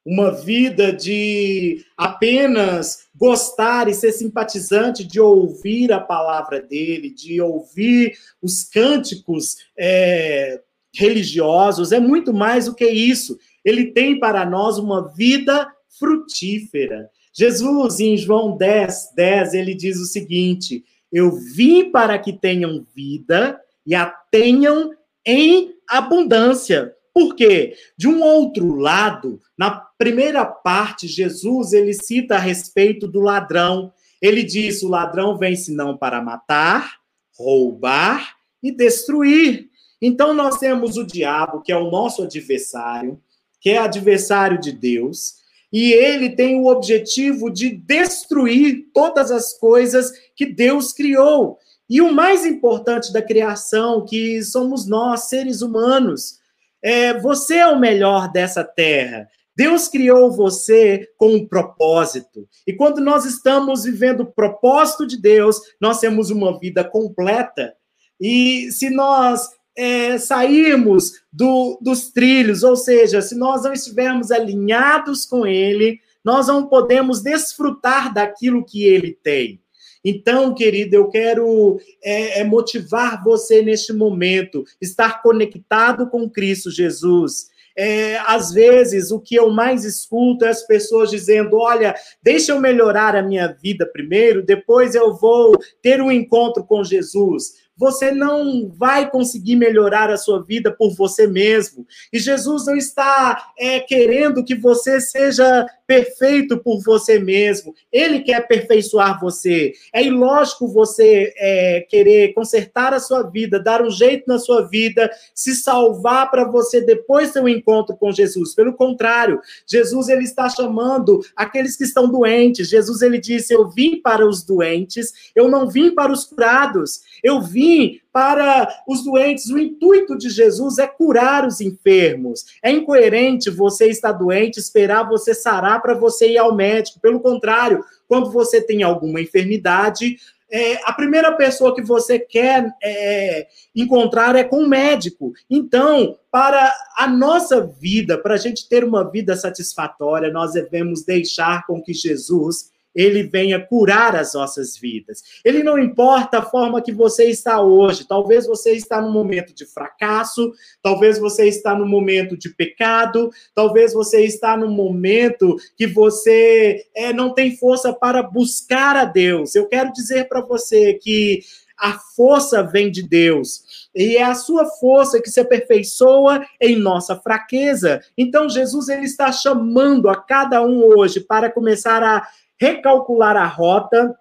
uma 0.05 0.31
vida 0.31 0.93
de 0.93 1.83
apenas 1.97 3.07
gostar 3.15 3.87
e 3.87 3.93
ser 3.93 4.11
simpatizante 4.11 5.03
de 5.03 5.19
ouvir 5.19 5.91
a 5.91 5.99
palavra 5.99 6.61
dele, 6.61 7.09
de 7.09 7.41
ouvir 7.41 8.15
os 8.39 8.63
cânticos 8.63 9.57
é, 9.75 10.61
religiosos, 10.93 11.91
é 11.91 11.99
muito 11.99 12.31
mais 12.31 12.65
do 12.65 12.75
que 12.75 12.87
isso. 12.87 13.37
Ele 13.63 13.87
tem 13.87 14.19
para 14.19 14.45
nós 14.45 14.77
uma 14.77 15.11
vida 15.13 15.67
frutífera. 15.97 17.09
Jesus, 17.33 17.99
em 17.99 18.15
João 18.15 18.55
10, 18.55 19.13
10, 19.15 19.53
ele 19.55 19.73
diz 19.73 19.99
o 19.99 20.05
seguinte: 20.05 20.85
Eu 21.11 21.31
vim 21.31 21.91
para 21.91 22.17
que 22.19 22.31
tenham 22.31 22.85
vida 22.95 23.59
e 23.85 23.95
a 23.95 24.05
tenham 24.31 24.91
em 25.25 25.73
abundância. 25.89 26.94
Por 27.15 27.33
quê? 27.33 27.77
De 27.97 28.09
um 28.09 28.21
outro 28.21 28.75
lado, 28.75 29.39
na 29.57 29.71
primeira 29.71 30.43
parte, 30.43 31.07
Jesus 31.07 31.71
ele 31.71 31.93
cita 31.93 32.35
a 32.35 32.39
respeito 32.39 33.07
do 33.07 33.21
ladrão. 33.21 33.93
Ele 34.21 34.43
diz: 34.43 34.83
o 34.83 34.89
ladrão 34.89 35.37
vem 35.37 35.55
senão 35.55 35.95
para 35.95 36.21
matar, 36.21 36.97
roubar 37.33 38.35
e 38.61 38.69
destruir. 38.69 39.69
Então 40.01 40.33
nós 40.33 40.59
temos 40.59 40.97
o 40.97 41.05
diabo, 41.05 41.61
que 41.61 41.71
é 41.71 41.77
o 41.77 41.89
nosso 41.89 42.21
adversário, 42.21 43.17
que 43.61 43.69
é 43.69 43.77
adversário 43.77 44.59
de 44.59 44.73
Deus, 44.73 45.35
e 45.71 45.93
ele 45.93 46.31
tem 46.31 46.59
o 46.59 46.67
objetivo 46.67 47.49
de 47.49 47.69
destruir 47.69 48.89
todas 48.93 49.31
as 49.31 49.57
coisas 49.57 50.11
que 50.35 50.45
Deus 50.45 50.91
criou. 50.91 51.59
E 51.89 52.01
o 52.01 52.11
mais 52.11 52.45
importante 52.45 53.13
da 53.13 53.21
criação, 53.21 54.05
que 54.05 54.43
somos 54.43 54.85
nós, 54.85 55.29
seres 55.29 55.61
humanos, 55.61 56.43
é, 56.85 57.19
você 57.19 57.55
é 57.55 57.67
o 57.67 57.79
melhor 57.79 58.31
dessa 58.31 58.63
terra. 58.63 59.27
Deus 59.55 59.87
criou 59.87 60.31
você 60.31 61.09
com 61.17 61.33
um 61.33 61.47
propósito. 61.47 62.47
E 62.67 62.73
quando 62.73 63.01
nós 63.01 63.25
estamos 63.25 63.85
vivendo 63.85 64.19
o 64.21 64.31
propósito 64.31 65.07
de 65.07 65.19
Deus, 65.19 65.59
nós 65.81 65.99
temos 65.99 66.29
uma 66.29 66.59
vida 66.59 66.83
completa. 66.83 67.73
E 68.21 68.71
se 68.71 68.91
nós 68.91 69.49
é, 69.75 70.19
sairmos 70.19 71.13
do, 71.33 71.79
dos 71.81 72.11
trilhos, 72.11 72.61
ou 72.61 72.75
seja, 72.75 73.19
se 73.19 73.33
nós 73.35 73.63
não 73.63 73.73
estivermos 73.73 74.29
alinhados 74.29 75.25
com 75.25 75.47
Ele, 75.47 75.99
nós 76.23 76.45
não 76.45 76.67
podemos 76.67 77.23
desfrutar 77.23 78.13
daquilo 78.13 78.63
que 78.63 78.83
Ele 78.83 79.11
tem. 79.23 79.59
Então, 80.05 80.53
querido, 80.53 80.95
eu 80.95 81.09
quero 81.09 81.79
é, 82.03 82.41
é, 82.41 82.43
motivar 82.43 83.23
você 83.23 83.63
neste 83.63 83.91
momento, 83.91 84.63
estar 84.79 85.23
conectado 85.23 86.07
com 86.11 86.29
Cristo 86.29 86.69
Jesus. 86.69 87.47
É, 87.75 88.17
às 88.19 88.53
vezes, 88.53 89.09
o 89.11 89.19
que 89.19 89.33
eu 89.33 89.49
mais 89.49 89.83
escuto 89.83 90.45
é 90.45 90.49
as 90.49 90.65
pessoas 90.65 91.09
dizendo: 91.09 91.57
olha, 91.57 91.95
deixa 92.21 92.51
eu 92.51 92.61
melhorar 92.61 93.15
a 93.15 93.23
minha 93.23 93.47
vida 93.47 93.85
primeiro, 93.85 94.45
depois 94.45 94.93
eu 94.93 95.15
vou 95.15 95.57
ter 95.81 95.99
um 95.99 96.11
encontro 96.11 96.63
com 96.63 96.83
Jesus 96.83 97.64
você 97.77 98.11
não 98.11 98.69
vai 98.69 99.09
conseguir 99.09 99.55
melhorar 99.55 100.09
a 100.09 100.17
sua 100.17 100.41
vida 100.41 100.71
por 100.71 100.95
você 100.95 101.27
mesmo. 101.27 101.85
E 102.11 102.19
Jesus 102.19 102.65
não 102.65 102.75
está 102.75 103.51
é, 103.57 103.79
querendo 103.79 104.43
que 104.43 104.55
você 104.55 105.01
seja 105.01 105.65
perfeito 105.85 106.57
por 106.57 106.81
você 106.83 107.19
mesmo. 107.19 107.73
Ele 107.91 108.21
quer 108.21 108.35
aperfeiçoar 108.35 109.19
você. 109.19 109.73
É 109.93 110.03
ilógico 110.03 110.67
você 110.67 111.33
é, 111.37 111.81
querer 111.89 112.33
consertar 112.33 112.93
a 112.93 112.99
sua 112.99 113.23
vida, 113.23 113.59
dar 113.59 113.81
um 113.81 113.89
jeito 113.89 114.23
na 114.27 114.39
sua 114.39 114.67
vida, 114.67 115.09
se 115.33 115.55
salvar 115.55 116.31
para 116.31 116.45
você 116.45 116.81
depois 116.81 117.35
um 117.35 117.47
encontro 117.47 117.95
com 117.95 118.11
Jesus. 118.11 118.55
Pelo 118.55 118.73
contrário, 118.73 119.39
Jesus 119.67 120.09
ele 120.09 120.23
está 120.23 120.49
chamando 120.49 121.19
aqueles 121.35 121.75
que 121.75 121.83
estão 121.83 122.09
doentes. 122.09 122.69
Jesus 122.69 123.01
ele 123.01 123.19
disse: 123.19 123.53
"Eu 123.53 123.69
vim 123.69 124.01
para 124.01 124.27
os 124.27 124.43
doentes, 124.43 125.11
eu 125.35 125.47
não 125.47 125.69
vim 125.69 125.93
para 125.93 126.11
os 126.11 126.23
curados. 126.23 127.01
Eu 127.25 127.41
vim 127.41 127.99
para 128.13 128.71
os 128.87 129.03
doentes. 129.03 129.49
O 129.49 129.57
intuito 129.57 130.15
de 130.15 130.29
Jesus 130.29 130.77
é 130.77 130.85
curar 130.85 131.43
os 131.43 131.59
enfermos. 131.59 132.45
É 132.61 132.69
incoerente 132.69 133.49
você 133.49 133.87
estar 133.89 134.11
doente, 134.11 134.59
esperar 134.59 135.09
você 135.09 135.33
sarar 135.33 135.81
para 135.81 135.95
você 135.95 136.33
ir 136.33 136.37
ao 136.37 136.55
médico. 136.55 136.99
Pelo 136.99 137.19
contrário, 137.19 137.83
quando 138.07 138.29
você 138.29 138.61
tem 138.61 138.83
alguma 138.83 139.19
enfermidade, 139.19 140.17
é, 140.51 140.75
a 140.85 140.93
primeira 140.93 141.31
pessoa 141.31 141.73
que 141.73 141.81
você 141.81 142.19
quer 142.19 142.71
é, 142.83 143.47
encontrar 143.75 144.35
é 144.35 144.43
com 144.43 144.59
o 144.59 144.69
médico. 144.69 145.33
Então, 145.49 146.19
para 146.29 146.71
a 146.95 147.07
nossa 147.07 147.59
vida, 147.59 148.19
para 148.19 148.35
a 148.35 148.37
gente 148.37 148.69
ter 148.69 148.83
uma 148.83 149.03
vida 149.09 149.35
satisfatória, 149.35 150.31
nós 150.31 150.53
devemos 150.53 151.03
deixar 151.03 151.65
com 151.65 151.81
que 151.81 151.91
Jesus 151.91 152.69
ele 152.95 153.23
venha 153.23 153.59
curar 153.59 154.15
as 154.15 154.33
nossas 154.33 154.77
vidas. 154.77 155.21
Ele 155.43 155.61
não 155.61 155.77
importa 155.77 156.39
a 156.39 156.41
forma 156.41 156.81
que 156.81 156.93
você 156.93 157.25
está 157.25 157.61
hoje. 157.61 158.07
Talvez 158.07 158.47
você 158.47 158.71
está 158.71 159.01
no 159.01 159.11
momento 159.11 159.53
de 159.53 159.65
fracasso, 159.65 160.53
talvez 160.81 161.19
você 161.19 161.47
está 161.47 161.75
no 161.75 161.85
momento 161.85 162.37
de 162.37 162.49
pecado, 162.49 163.29
talvez 163.53 163.93
você 163.93 164.23
está 164.23 164.55
no 164.55 164.69
momento 164.69 165.57
que 165.75 165.85
você 165.85 166.85
é, 166.95 167.11
não 167.11 167.33
tem 167.33 167.57
força 167.57 167.91
para 167.91 168.23
buscar 168.23 168.95
a 168.95 169.05
Deus. 169.05 169.55
Eu 169.55 169.67
quero 169.67 169.91
dizer 169.91 170.29
para 170.29 170.41
você 170.41 170.93
que 170.93 171.41
a 171.77 171.93
força 172.15 172.63
vem 172.63 172.89
de 172.89 173.03
Deus. 173.03 173.89
E 173.93 174.17
é 174.17 174.23
a 174.23 174.35
sua 174.35 174.65
força 174.65 175.21
que 175.21 175.29
se 175.29 175.39
aperfeiçoa 175.39 176.45
em 176.59 176.77
nossa 176.77 177.15
fraqueza. 177.15 178.01
Então, 178.17 178.49
Jesus 178.49 178.89
ele 178.89 179.05
está 179.05 179.31
chamando 179.31 180.09
a 180.09 180.15
cada 180.15 180.61
um 180.61 180.83
hoje 180.83 181.19
para 181.19 181.51
começar 181.51 182.01
a 182.01 182.27
recalcular 182.59 183.35
a 183.35 183.45
rota 183.45 184.15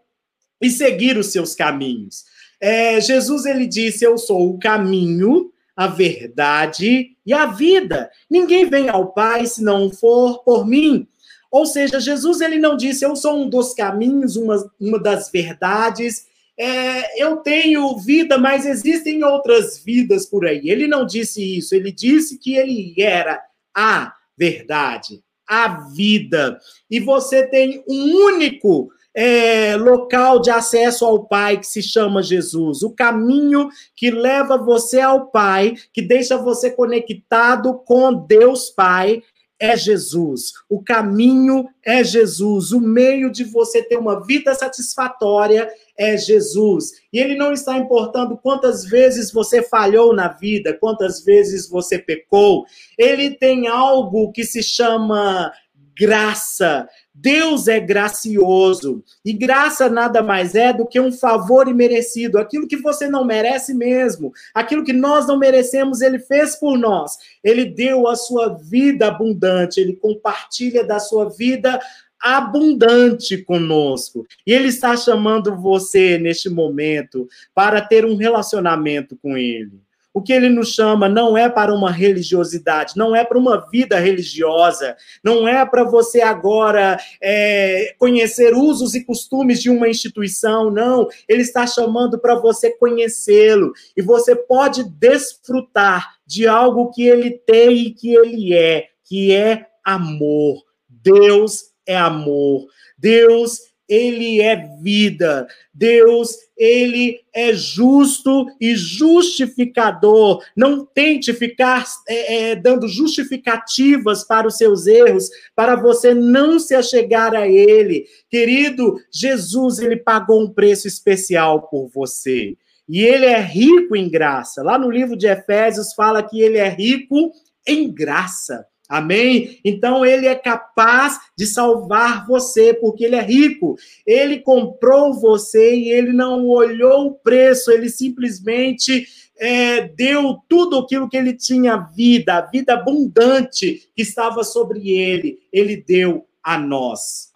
e 0.61 0.70
seguir 0.70 1.16
os 1.16 1.33
seus 1.33 1.55
caminhos. 1.55 2.25
É, 2.61 3.01
Jesus 3.01 3.44
ele 3.44 3.66
disse: 3.66 4.05
Eu 4.05 4.16
sou 4.16 4.51
o 4.51 4.59
caminho, 4.59 5.51
a 5.77 5.87
verdade 5.87 7.16
e 7.27 7.33
a 7.33 7.47
vida. 7.47 8.11
Ninguém 8.31 8.68
vem 8.68 8.88
ao 8.88 9.12
Pai 9.12 9.47
se 9.47 9.62
não 9.62 9.90
for 9.90 10.42
por 10.44 10.66
mim. 10.66 11.07
Ou 11.51 11.66
seja, 11.66 12.01
Jesus 12.01 12.40
ele 12.40 12.59
não 12.59 12.77
disse: 12.77 13.05
Eu 13.05 13.14
sou 13.16 13.37
um 13.37 13.49
dos 13.49 13.75
caminhos, 13.75 14.37
uma, 14.37 14.70
uma 14.81 14.99
das 14.99 15.31
verdades. 15.31 16.27
É, 16.57 17.23
eu 17.23 17.38
tenho 17.38 17.99
vida, 17.99 18.38
mas 18.38 18.64
existem 18.64 19.25
outras 19.25 19.83
vidas 19.83 20.25
por 20.25 20.47
aí. 20.47 20.70
Ele 20.70 20.87
não 20.87 21.05
disse 21.05 21.59
isso. 21.59 21.75
Ele 21.75 21.90
disse 21.90 22.38
que 22.38 22.57
ele 22.57 22.94
era 22.99 23.42
a 23.75 24.14
verdade 24.37 25.23
a 25.48 25.68
vida. 25.94 26.59
E 26.90 27.00
você 27.00 27.46
tem 27.46 27.85
um 27.88 28.14
único 28.26 28.88
é, 29.14 29.76
local 29.76 30.40
de 30.40 30.50
acesso 30.50 31.04
ao 31.04 31.24
Pai 31.24 31.59
que 31.59 31.66
se 31.66 31.83
chama 31.83 32.22
Jesus. 32.22 32.83
O 32.83 32.90
caminho 32.90 33.68
que 33.94 34.11
leva 34.11 34.59
você 34.59 35.00
ao 35.00 35.26
Pai, 35.26 35.74
que 35.92 36.02
deixa 36.02 36.37
você 36.37 36.70
conectado 36.70 37.74
com 37.85 38.12
Deus 38.12 38.70
Pai, 38.70 39.22
é 39.61 39.77
Jesus. 39.77 40.53
O 40.69 40.83
caminho 40.83 41.69
é 41.85 42.03
Jesus. 42.03 42.73
O 42.73 42.81
meio 42.81 43.31
de 43.31 43.45
você 43.45 43.83
ter 43.83 43.97
uma 43.97 44.25
vida 44.25 44.55
satisfatória 44.55 45.69
é 45.97 46.17
Jesus. 46.17 46.93
E 47.12 47.19
ele 47.19 47.37
não 47.37 47.53
está 47.53 47.79
importando 47.79 48.37
quantas 48.37 48.85
vezes 48.85 49.33
você 49.33 49.62
falhou 49.62 50.14
na 50.14 50.29
vida, 50.29 50.77
quantas 50.79 51.25
vezes 51.25 51.69
você 51.69 51.99
pecou. 51.99 52.64
Ele 52.99 53.31
tem 53.31 53.69
algo 53.69 54.33
que 54.33 54.45
se 54.45 54.62
chama 54.62 55.53
graça. 55.97 56.88
Deus 57.14 57.68
é 57.68 57.79
gracioso. 57.79 59.05
E 59.24 59.33
graça 59.33 59.88
nada 59.88 60.22
mais 60.22 60.55
é 60.55 60.72
do 60.72 60.85
que 60.85 60.98
um 60.98 61.12
favor 61.12 61.68
imerecido. 61.68 62.38
Aquilo 62.38 62.66
que 62.66 62.77
você 62.77 63.09
não 63.09 63.24
merece 63.24 63.72
mesmo. 63.72 64.33
Aquilo 64.53 64.85
que 64.85 64.92
nós 64.92 65.27
não 65.27 65.38
merecemos, 65.38 66.00
ele 66.00 66.18
fez 66.18 66.57
por 66.57 66.77
nós. 66.77 67.16
Ele 67.42 67.64
deu 67.64 68.09
a 68.09 68.16
sua 68.16 68.48
vida 68.55 69.07
abundante. 69.07 69.81
Ele 69.81 69.94
compartilha 69.94 70.83
da 70.83 70.98
sua 70.98 71.31
vida 71.31 71.79
abundante 72.20 73.37
conosco. 73.38 74.27
E 74.46 74.53
Ele 74.53 74.68
está 74.68 74.96
chamando 74.96 75.55
você 75.55 76.18
neste 76.18 76.48
momento 76.48 77.29
para 77.55 77.83
ter 77.83 78.07
um 78.07 78.16
relacionamento 78.16 79.14
com 79.16 79.37
Ele. 79.37 79.79
O 80.14 80.22
que 80.22 80.33
ele 80.33 80.48
nos 80.48 80.68
chama 80.68 81.09
não 81.09 81.37
é 81.37 81.48
para 81.48 81.74
uma 81.74 81.90
religiosidade, 81.90 82.96
não 82.96 83.16
é 83.16 83.24
para 83.24 83.37
uma 83.37 83.68
vida 83.68 83.98
religiosa, 83.98 84.96
não 85.24 85.46
é 85.48 85.66
para 85.66 85.83
você 85.83 86.20
agora 86.22 86.96
é, 87.20 87.96
conhecer 87.98 88.55
usos 88.55 88.94
e 88.94 89.05
costumes 89.05 89.61
de 89.61 89.68
uma 89.68 89.88
instituição, 89.88 90.70
não. 90.70 91.09
Ele 91.29 91.42
está 91.42 91.66
chamando 91.66 92.16
para 92.16 92.37
você 92.37 92.70
conhecê-lo 92.70 93.72
e 93.96 94.00
você 94.00 94.37
pode 94.37 94.85
desfrutar 94.85 96.14
de 96.24 96.46
algo 96.46 96.92
que 96.92 97.03
ele 97.03 97.33
tem 97.33 97.88
e 97.88 97.90
que 97.90 98.14
ele 98.14 98.55
é, 98.55 98.87
que 99.03 99.35
é 99.35 99.66
amor. 99.85 100.62
Deus 100.88 101.72
é 101.85 101.96
amor. 101.96 102.68
Deus 102.96 103.74
ele 103.88 104.40
é 104.40 104.57
vida. 104.81 105.47
Deus, 105.73 106.37
ele 106.57 107.20
é 107.35 107.53
justo 107.53 108.47
e 108.61 108.75
justificador. 108.75 110.42
Não 110.57 110.85
tente 110.85 111.33
ficar 111.33 111.85
é, 112.09 112.51
é, 112.51 112.57
dando 112.57 112.88
justificativas 112.88 114.25
para 114.25 114.47
os 114.47 114.57
seus 114.57 114.87
erros, 114.87 115.29
para 115.55 115.77
você 115.77 116.14
não 116.14 116.59
se 116.59 116.75
achegar 116.75 117.35
a 117.35 117.49
ele. 117.49 118.07
Querido, 118.31 118.97
Jesus, 119.12 119.79
ele 119.79 119.97
pagou 119.97 120.42
um 120.42 120.51
preço 120.51 120.88
especial 120.88 121.68
por 121.68 121.88
você. 121.88 122.57
E 122.88 123.03
ele 123.03 123.27
é 123.27 123.40
rico 123.40 123.97
em 123.97 124.11
graça. 124.11 124.62
Lá 124.62 124.79
no 124.79 124.90
livro 124.90 125.16
de 125.16 125.27
Efésios 125.27 125.94
fala 125.94 126.23
que 126.23 126.40
ele 126.40 126.59
é 126.59 126.68
rico 126.68 127.33
em 127.66 127.92
graça. 127.92 128.66
Amém? 128.94 129.59
Então 129.64 130.07
ele 130.07 130.28
é 130.28 130.37
capaz 130.37 131.18
de 131.37 131.46
salvar 131.46 132.24
você, 132.28 132.72
porque 132.72 133.04
ele 133.04 133.16
é 133.16 133.20
rico. 133.20 133.76
Ele 134.07 134.38
comprou 134.38 135.12
você 135.12 135.74
e 135.74 135.88
ele 135.88 136.12
não 136.12 136.46
olhou 136.46 137.09
o 137.09 137.14
preço, 137.14 137.72
ele 137.72 137.88
simplesmente 137.88 139.04
é, 139.37 139.88
deu 139.88 140.38
tudo 140.48 140.78
aquilo 140.78 141.09
que 141.09 141.16
ele 141.16 141.35
tinha 141.35 141.76
vida, 141.76 142.37
a 142.37 142.40
vida 142.42 142.74
abundante 142.74 143.90
que 143.96 144.02
estava 144.02 144.44
sobre 144.44 144.88
ele, 144.90 145.40
ele 145.52 145.76
deu 145.76 146.28
a 146.40 146.57
nós. 146.57 147.33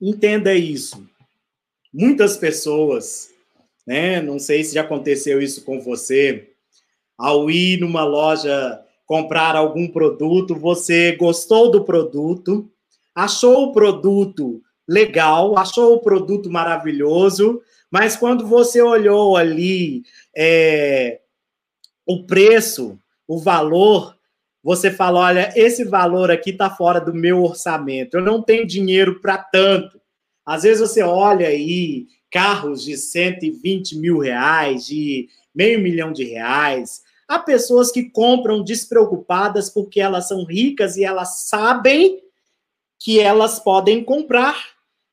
Entenda 0.00 0.54
isso. 0.54 1.04
Muitas 1.92 2.36
pessoas, 2.36 3.32
né? 3.84 4.22
Não 4.22 4.38
sei 4.38 4.62
se 4.62 4.74
já 4.74 4.82
aconteceu 4.82 5.42
isso 5.42 5.64
com 5.64 5.80
você 5.80 6.53
ao 7.16 7.50
ir 7.50 7.80
numa 7.80 8.04
loja 8.04 8.80
comprar 9.06 9.54
algum 9.54 9.88
produto, 9.88 10.54
você 10.54 11.12
gostou 11.12 11.70
do 11.70 11.84
produto, 11.84 12.70
achou 13.14 13.64
o 13.64 13.72
produto 13.72 14.62
legal, 14.88 15.56
achou 15.58 15.94
o 15.94 16.00
produto 16.00 16.50
maravilhoso, 16.50 17.60
mas 17.90 18.16
quando 18.16 18.46
você 18.46 18.82
olhou 18.82 19.36
ali 19.36 20.02
é, 20.36 21.20
o 22.06 22.24
preço, 22.24 22.98
o 23.26 23.38
valor, 23.38 24.16
você 24.62 24.90
fala: 24.90 25.20
olha, 25.20 25.52
esse 25.54 25.84
valor 25.84 26.30
aqui 26.30 26.50
está 26.50 26.70
fora 26.70 27.00
do 27.00 27.14
meu 27.14 27.42
orçamento, 27.42 28.16
eu 28.16 28.22
não 28.22 28.42
tenho 28.42 28.66
dinheiro 28.66 29.20
para 29.20 29.38
tanto. 29.38 30.00
Às 30.44 30.62
vezes 30.64 30.80
você 30.80 31.02
olha 31.02 31.48
aí 31.48 32.06
carros 32.30 32.82
de 32.82 32.96
120 32.96 33.96
mil 33.96 34.18
reais, 34.18 34.86
de 34.86 35.28
meio 35.54 35.80
milhão 35.80 36.12
de 36.12 36.24
reais, 36.24 37.03
Há 37.26 37.38
pessoas 37.38 37.90
que 37.90 38.10
compram 38.10 38.62
despreocupadas 38.62 39.70
porque 39.70 40.00
elas 40.00 40.28
são 40.28 40.44
ricas 40.44 40.96
e 40.96 41.04
elas 41.04 41.46
sabem 41.46 42.22
que 42.98 43.20
elas 43.20 43.58
podem 43.58 44.04
comprar. 44.04 44.56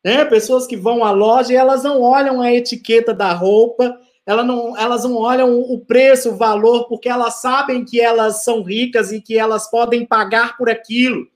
Né? 0.03 0.25
Pessoas 0.25 0.65
que 0.65 0.75
vão 0.75 1.03
à 1.03 1.11
loja 1.11 1.53
e 1.53 1.55
elas 1.55 1.83
não 1.83 2.01
olham 2.01 2.41
a 2.41 2.51
etiqueta 2.51 3.13
da 3.13 3.33
roupa, 3.33 3.99
elas 4.25 4.45
não, 4.45 4.77
elas 4.77 5.03
não 5.03 5.15
olham 5.15 5.59
o 5.59 5.79
preço, 5.79 6.31
o 6.31 6.37
valor, 6.37 6.87
porque 6.87 7.09
elas 7.09 7.41
sabem 7.41 7.83
que 7.83 7.99
elas 7.99 8.43
são 8.43 8.63
ricas 8.63 9.11
e 9.11 9.21
que 9.21 9.37
elas 9.37 9.69
podem 9.69 10.05
pagar 10.05 10.57
por 10.57 10.69
aquilo. 10.69 11.27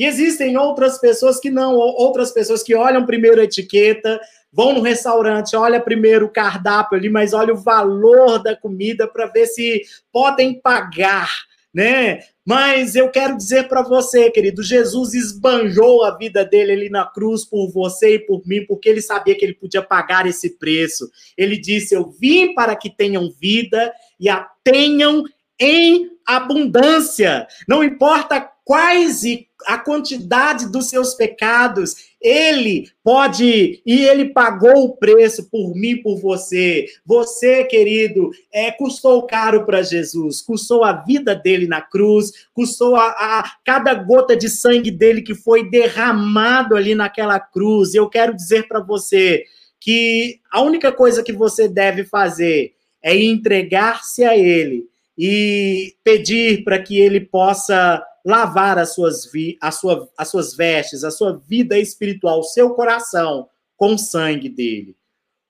E 0.00 0.06
existem 0.06 0.56
outras 0.56 0.98
pessoas 0.98 1.38
que 1.38 1.50
não, 1.50 1.74
outras 1.74 2.32
pessoas 2.32 2.62
que 2.62 2.74
olham 2.74 3.04
primeiro 3.04 3.38
a 3.38 3.44
etiqueta, 3.44 4.18
vão 4.50 4.72
no 4.72 4.80
restaurante, 4.80 5.54
olha 5.54 5.78
primeiro 5.78 6.24
o 6.24 6.32
cardápio 6.32 6.96
ali, 6.96 7.10
mas 7.10 7.34
olha 7.34 7.52
o 7.52 7.58
valor 7.58 8.42
da 8.42 8.56
comida 8.56 9.06
para 9.06 9.26
ver 9.26 9.44
se 9.44 9.82
podem 10.10 10.58
pagar, 10.58 11.28
né? 11.72 12.20
Mas 12.46 12.96
eu 12.96 13.10
quero 13.10 13.36
dizer 13.36 13.68
para 13.68 13.82
você, 13.82 14.30
querido, 14.30 14.62
Jesus 14.62 15.12
esbanjou 15.12 16.02
a 16.02 16.16
vida 16.16 16.46
dele 16.46 16.72
ali 16.72 16.88
na 16.88 17.04
cruz 17.04 17.44
por 17.44 17.70
você 17.70 18.14
e 18.14 18.20
por 18.20 18.40
mim, 18.46 18.64
porque 18.64 18.88
ele 18.88 19.02
sabia 19.02 19.36
que 19.36 19.44
ele 19.44 19.52
podia 19.52 19.82
pagar 19.82 20.26
esse 20.26 20.56
preço. 20.56 21.10
Ele 21.36 21.58
disse: 21.58 21.94
Eu 21.94 22.10
vim 22.10 22.54
para 22.54 22.74
que 22.74 22.88
tenham 22.88 23.30
vida 23.38 23.92
e 24.18 24.30
a 24.30 24.48
tenham 24.64 25.24
em 25.60 26.08
abundância. 26.26 27.46
Não 27.68 27.84
importa 27.84 28.50
quais 28.70 29.24
e 29.24 29.48
a 29.66 29.78
quantidade 29.78 30.70
dos 30.70 30.88
seus 30.88 31.14
pecados, 31.14 32.14
ele 32.20 32.88
pode 33.02 33.82
e 33.84 34.04
ele 34.04 34.26
pagou 34.26 34.84
o 34.84 34.96
preço 34.96 35.50
por 35.50 35.74
mim, 35.74 35.96
por 36.00 36.20
você. 36.20 36.86
Você, 37.04 37.64
querido, 37.64 38.30
é 38.54 38.70
custou 38.70 39.26
caro 39.26 39.66
para 39.66 39.82
Jesus, 39.82 40.40
custou 40.40 40.84
a 40.84 40.92
vida 40.92 41.34
dele 41.34 41.66
na 41.66 41.80
cruz, 41.80 42.30
custou 42.54 42.94
a, 42.94 43.08
a, 43.08 43.56
cada 43.64 43.92
gota 43.92 44.36
de 44.36 44.48
sangue 44.48 44.92
dele 44.92 45.22
que 45.22 45.34
foi 45.34 45.68
derramado 45.68 46.76
ali 46.76 46.94
naquela 46.94 47.40
cruz. 47.40 47.92
Eu 47.92 48.08
quero 48.08 48.36
dizer 48.36 48.68
para 48.68 48.78
você 48.78 49.42
que 49.80 50.38
a 50.48 50.62
única 50.62 50.92
coisa 50.92 51.24
que 51.24 51.32
você 51.32 51.66
deve 51.66 52.04
fazer 52.04 52.74
é 53.02 53.20
entregar-se 53.20 54.22
a 54.22 54.38
ele 54.38 54.88
e 55.22 55.96
pedir 56.02 56.64
para 56.64 56.82
que 56.82 56.98
ele 56.98 57.20
possa 57.20 58.02
lavar 58.24 58.78
as 58.78 58.94
suas, 58.94 59.30
vi, 59.30 59.58
a 59.60 59.70
sua, 59.70 60.08
as 60.16 60.30
suas 60.30 60.56
vestes, 60.56 61.04
a 61.04 61.10
sua 61.10 61.36
vida 61.46 61.78
espiritual, 61.78 62.40
o 62.40 62.44
seu 62.44 62.70
coração 62.70 63.46
com 63.76 63.96
o 63.96 63.98
sangue 63.98 64.48
dele. 64.48 64.96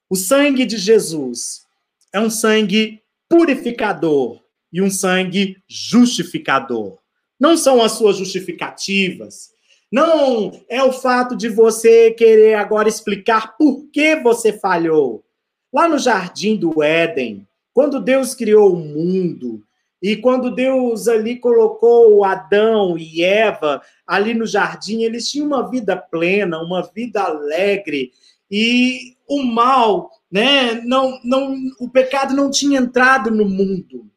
O 0.09 0.17
sangue 0.17 0.67
de 0.67 0.77
Jesus 0.77 1.65
é 2.13 2.19
um 2.19 2.29
sangue 2.29 3.01
purificador 3.29 4.41
e 4.73 4.83
um 4.83 4.91
sangue 4.91 5.63
justificador. 5.69 6.99
Não 7.39 7.57
são 7.57 7.81
as 7.81 7.93
suas 7.93 8.17
justificativas. 8.17 9.51
Não 9.91 10.51
é 10.69 10.83
o 10.83 10.93
fato 10.93 11.37
de 11.37 11.49
você 11.49 12.11
querer 12.11 12.55
agora 12.55 12.89
explicar 12.89 13.57
por 13.57 13.87
que 13.93 14.17
você 14.17 14.53
falhou. 14.53 15.25
Lá 15.73 15.89
no 15.89 15.97
jardim 15.97 16.57
do 16.57 16.83
Éden, 16.83 17.47
quando 17.73 18.01
Deus 18.01 18.35
criou 18.35 18.73
o 18.73 18.79
mundo, 18.79 19.63
e 20.03 20.17
quando 20.17 20.55
Deus 20.55 21.09
ali 21.09 21.39
colocou 21.39 22.25
Adão 22.25 22.97
e 22.97 23.23
Eva 23.23 23.83
ali 24.07 24.33
no 24.33 24.47
jardim, 24.47 25.03
eles 25.03 25.31
tinham 25.31 25.47
uma 25.47 25.69
vida 25.69 25.95
plena, 25.97 26.63
uma 26.63 26.83
vida 26.83 27.23
alegre, 27.23 28.11
e 28.51 29.15
o 29.29 29.43
mal, 29.43 30.11
né, 30.31 30.81
não, 30.85 31.21
não, 31.23 31.55
o 31.79 31.89
pecado 31.89 32.35
não 32.35 32.51
tinha 32.51 32.81
entrado 32.81 33.31
no 33.31 33.49
mundo. 33.49 34.11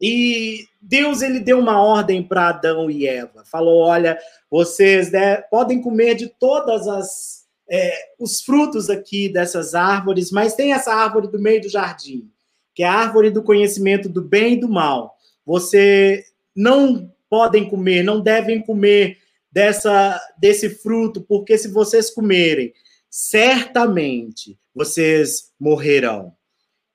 E 0.00 0.66
Deus 0.82 1.22
ele 1.22 1.40
deu 1.40 1.58
uma 1.58 1.80
ordem 1.80 2.22
para 2.22 2.48
Adão 2.48 2.90
e 2.90 3.06
Eva. 3.06 3.44
Falou: 3.46 3.78
olha, 3.78 4.18
vocês 4.50 5.10
né, 5.10 5.36
podem 5.36 5.80
comer 5.80 6.16
de 6.16 6.28
todas 6.28 6.86
as 6.86 7.46
é, 7.68 7.92
os 8.18 8.42
frutos 8.42 8.90
aqui 8.90 9.28
dessas 9.28 9.74
árvores, 9.74 10.30
mas 10.30 10.54
tem 10.54 10.72
essa 10.72 10.92
árvore 10.92 11.28
do 11.28 11.38
meio 11.38 11.62
do 11.62 11.68
jardim 11.68 12.30
que 12.76 12.82
é 12.82 12.86
a 12.86 12.92
árvore 12.92 13.30
do 13.30 13.42
conhecimento 13.42 14.06
do 14.06 14.20
bem 14.20 14.52
e 14.52 14.60
do 14.60 14.68
mal. 14.68 15.16
Você 15.46 16.22
não 16.54 17.10
podem 17.28 17.68
comer, 17.68 18.04
não 18.04 18.20
devem 18.20 18.60
comer 18.60 19.16
dessa 19.50 20.20
desse 20.38 20.68
fruto, 20.68 21.22
porque 21.22 21.56
se 21.56 21.68
vocês 21.68 22.10
comerem, 22.10 22.74
certamente 23.10 24.58
vocês 24.74 25.50
morrerão. 25.58 26.34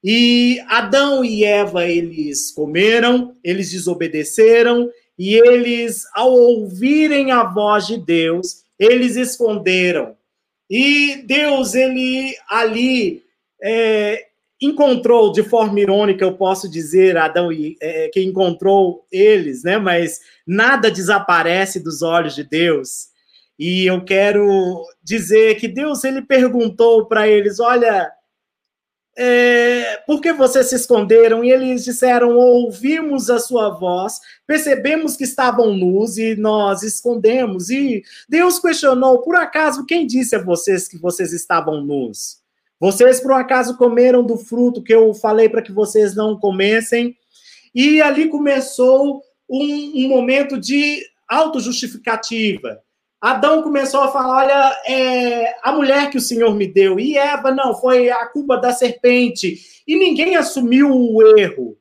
E 0.03 0.59
Adão 0.67 1.25
e 1.25 1.43
Eva, 1.43 1.87
eles 1.87 2.51
comeram, 2.51 3.35
eles 3.43 3.71
desobedeceram, 3.71 4.89
e 5.17 5.35
eles, 5.35 6.05
ao 6.13 6.31
ouvirem 6.31 7.31
a 7.31 7.43
voz 7.43 7.87
de 7.87 7.97
Deus, 7.97 8.63
eles 8.79 9.15
esconderam. 9.15 10.15
E 10.69 11.17
Deus, 11.27 11.75
ele 11.75 12.35
ali, 12.49 13.23
é, 13.61 14.30
encontrou 14.61 15.31
de 15.31 15.41
forma 15.41 15.79
irônica, 15.79 16.23
eu 16.23 16.37
posso 16.37 16.69
dizer, 16.69 17.17
Adão 17.17 17.51
e 17.51 17.75
é, 17.81 18.09
que 18.09 18.21
encontrou 18.21 19.05
eles, 19.11 19.63
né? 19.63 19.77
Mas 19.77 20.19
nada 20.45 20.91
desaparece 20.91 21.79
dos 21.79 22.01
olhos 22.01 22.35
de 22.35 22.43
Deus. 22.43 23.09
E 23.57 23.85
eu 23.85 24.03
quero 24.03 24.83
dizer 25.03 25.55
que 25.55 25.67
Deus 25.67 26.03
ele 26.03 26.21
perguntou 26.21 27.07
para 27.07 27.27
eles, 27.27 27.59
olha, 27.59 28.11
é, 29.17 29.97
por 30.07 30.21
que 30.21 30.31
vocês 30.31 30.67
se 30.67 30.75
esconderam? 30.75 31.43
E 31.43 31.51
eles 31.51 31.83
disseram: 31.83 32.35
ouvimos 32.37 33.29
a 33.29 33.39
sua 33.39 33.69
voz, 33.69 34.19
percebemos 34.47 35.17
que 35.17 35.23
estavam 35.23 35.75
nus 35.75 36.17
e 36.17 36.35
nós 36.35 36.81
escondemos. 36.81 37.69
E 37.69 38.03
Deus 38.29 38.59
questionou: 38.59 39.21
por 39.21 39.35
acaso 39.35 39.85
quem 39.85 40.07
disse 40.07 40.35
a 40.35 40.43
vocês 40.43 40.87
que 40.87 40.97
vocês 40.97 41.33
estavam 41.33 41.81
nus? 41.83 42.40
Vocês 42.81 43.19
por 43.19 43.31
um 43.31 43.35
acaso 43.35 43.77
comeram 43.77 44.23
do 44.23 44.35
fruto 44.35 44.81
que 44.81 44.91
eu 44.91 45.13
falei 45.13 45.47
para 45.47 45.61
que 45.61 45.71
vocês 45.71 46.15
não 46.15 46.35
comessem? 46.35 47.15
E 47.75 48.01
ali 48.01 48.27
começou 48.27 49.21
um, 49.47 50.03
um 50.03 50.09
momento 50.09 50.59
de 50.59 51.05
autojustificativa. 51.29 52.81
Adão 53.21 53.61
começou 53.61 54.01
a 54.01 54.07
falar: 54.07 54.45
olha, 54.45 54.81
é, 54.87 55.55
a 55.61 55.71
mulher 55.71 56.09
que 56.09 56.17
o 56.17 56.21
Senhor 56.21 56.55
me 56.55 56.65
deu, 56.65 56.99
e 56.99 57.19
Eva, 57.19 57.51
não, 57.51 57.79
foi 57.79 58.09
a 58.09 58.25
culpa 58.25 58.57
da 58.57 58.73
serpente. 58.73 59.59
E 59.87 59.95
ninguém 59.95 60.35
assumiu 60.35 60.89
o 60.89 61.37
erro. 61.37 61.77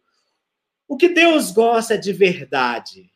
O 0.87 0.99
que 0.99 1.09
Deus 1.09 1.51
gosta 1.51 1.95
é 1.95 1.97
de 1.97 2.13
verdade. 2.13 3.09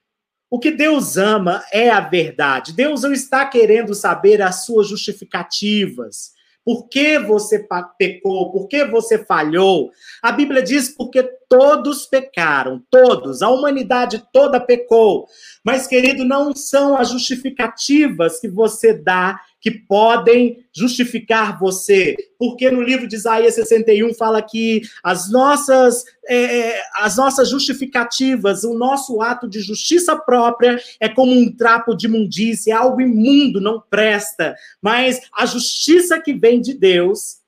O 0.49 0.59
que 0.59 0.71
Deus 0.71 1.19
ama 1.19 1.63
é 1.71 1.91
a 1.91 2.01
verdade. 2.01 2.73
Deus 2.73 3.03
não 3.03 3.13
está 3.13 3.45
querendo 3.45 3.95
saber 3.95 4.41
as 4.41 4.65
suas 4.65 4.89
justificativas. 4.89 6.34
Por 6.65 6.89
que 6.89 7.19
você 7.19 7.67
pecou? 7.99 8.51
Por 8.51 8.69
que 8.69 8.85
você 8.85 9.23
falhou? 9.23 9.91
A 10.23 10.33
Bíblia 10.33 10.63
diz 10.63 10.89
porque 10.89 11.23
todos 11.49 12.07
pecaram, 12.07 12.83
todos, 12.91 13.43
a 13.43 13.51
humanidade 13.51 14.25
toda 14.33 14.59
pecou. 14.59 15.27
Mas, 15.63 15.87
querido, 15.87 16.25
não 16.25 16.55
são 16.57 16.97
as 16.97 17.11
justificativas 17.11 18.41
que 18.41 18.49
você 18.49 18.95
dá 18.95 19.39
que 19.65 19.71
podem 19.71 20.63
justificar 20.77 21.59
você. 21.59 22.15
Porque 22.39 22.71
no 22.71 22.83
livro 22.83 23.09
de 23.09 23.17
Isaías 23.17 23.55
61 23.55 24.13
fala 24.13 24.43
que 24.43 24.83
as 25.03 25.33
nossas, 25.33 26.05
é, 26.29 26.37
é, 26.37 26.83
as 26.97 27.17
nossas 27.17 27.49
justificativas, 27.49 28.63
o 28.63 28.75
nosso 28.75 29.23
ato 29.23 29.49
de 29.49 29.61
justiça 29.61 30.15
própria 30.15 30.79
é 31.01 31.09
como 31.09 31.33
um 31.33 31.51
trapo 31.51 31.95
de 31.95 32.07
imundície, 32.07 32.73
é 32.73 32.75
algo 32.75 33.01
imundo, 33.01 33.59
não 33.59 33.83
presta. 33.89 34.55
Mas 34.83 35.19
a 35.33 35.47
justiça 35.47 36.21
que 36.21 36.35
vem 36.35 36.61
de 36.61 36.75
Deus, 36.75 37.39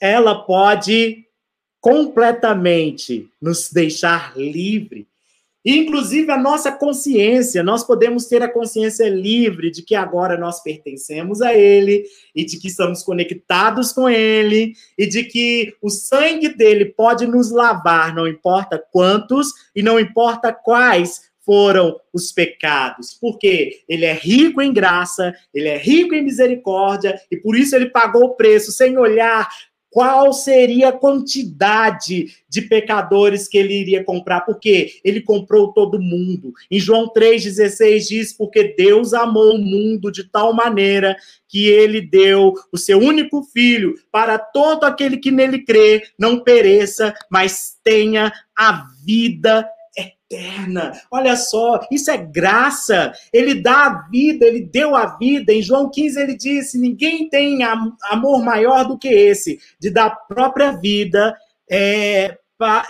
ela 0.00 0.44
pode 0.44 1.24
completamente 1.80 3.28
nos 3.42 3.68
deixar 3.72 4.32
livre 4.36 5.08
Inclusive 5.64 6.30
a 6.30 6.36
nossa 6.36 6.70
consciência, 6.70 7.62
nós 7.62 7.82
podemos 7.82 8.26
ter 8.26 8.42
a 8.42 8.52
consciência 8.52 9.08
livre 9.08 9.70
de 9.70 9.82
que 9.82 9.94
agora 9.94 10.36
nós 10.36 10.62
pertencemos 10.62 11.40
a 11.40 11.54
Ele 11.54 12.04
e 12.34 12.44
de 12.44 12.58
que 12.58 12.68
estamos 12.68 13.02
conectados 13.02 13.90
com 13.90 14.06
Ele 14.08 14.74
e 14.98 15.06
de 15.06 15.24
que 15.24 15.74
o 15.80 15.88
sangue 15.88 16.50
dele 16.50 16.84
pode 16.84 17.26
nos 17.26 17.50
lavar, 17.50 18.14
não 18.14 18.28
importa 18.28 18.82
quantos 18.92 19.52
e 19.74 19.82
não 19.82 19.98
importa 19.98 20.52
quais 20.52 21.32
foram 21.44 22.00
os 22.12 22.32
pecados, 22.32 23.16
porque 23.20 23.82
ele 23.86 24.04
é 24.06 24.14
rico 24.14 24.62
em 24.62 24.72
graça, 24.72 25.34
ele 25.52 25.68
é 25.68 25.76
rico 25.76 26.14
em 26.14 26.22
misericórdia 26.22 27.20
e 27.30 27.36
por 27.36 27.54
isso 27.56 27.76
ele 27.76 27.90
pagou 27.90 28.24
o 28.24 28.34
preço 28.34 28.72
sem 28.72 28.96
olhar 28.96 29.48
qual 29.94 30.32
seria 30.32 30.88
a 30.88 30.92
quantidade 30.92 32.38
de 32.48 32.62
pecadores 32.62 33.46
que 33.46 33.56
ele 33.56 33.74
iria 33.74 34.02
comprar, 34.02 34.40
porque 34.40 34.98
ele 35.04 35.20
comprou 35.20 35.72
todo 35.72 36.02
mundo. 36.02 36.52
Em 36.68 36.80
João 36.80 37.12
3,16 37.16 38.08
diz: 38.08 38.32
Porque 38.32 38.74
Deus 38.76 39.14
amou 39.14 39.54
o 39.54 39.58
mundo 39.58 40.10
de 40.10 40.24
tal 40.24 40.52
maneira 40.52 41.16
que 41.46 41.68
ele 41.68 42.00
deu 42.00 42.54
o 42.72 42.76
seu 42.76 42.98
único 42.98 43.44
filho 43.44 43.94
para 44.10 44.36
todo 44.36 44.82
aquele 44.82 45.16
que 45.16 45.30
nele 45.30 45.60
crê, 45.60 46.02
não 46.18 46.40
pereça, 46.40 47.14
mas 47.30 47.78
tenha 47.84 48.32
a 48.56 48.88
vida 49.04 49.64
eterna. 50.34 51.00
Olha 51.10 51.36
só, 51.36 51.86
isso 51.90 52.10
é 52.10 52.16
graça. 52.16 53.12
Ele 53.32 53.54
dá 53.54 53.86
a 53.86 54.08
vida, 54.08 54.46
ele 54.46 54.60
deu 54.60 54.96
a 54.96 55.16
vida. 55.16 55.52
Em 55.52 55.62
João 55.62 55.90
15 55.90 56.20
ele 56.20 56.36
disse: 56.36 56.78
ninguém 56.78 57.28
tem 57.28 57.62
amor 57.62 58.42
maior 58.42 58.84
do 58.84 58.98
que 58.98 59.08
esse, 59.08 59.60
de 59.78 59.90
dar 59.90 60.06
a 60.06 60.10
própria 60.10 60.72
vida 60.72 61.36
é, 61.70 62.38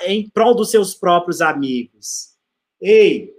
em 0.07 0.29
prol 0.29 0.55
dos 0.55 0.71
seus 0.71 0.95
próprios 0.95 1.41
amigos. 1.41 2.35
Ei, 2.81 3.33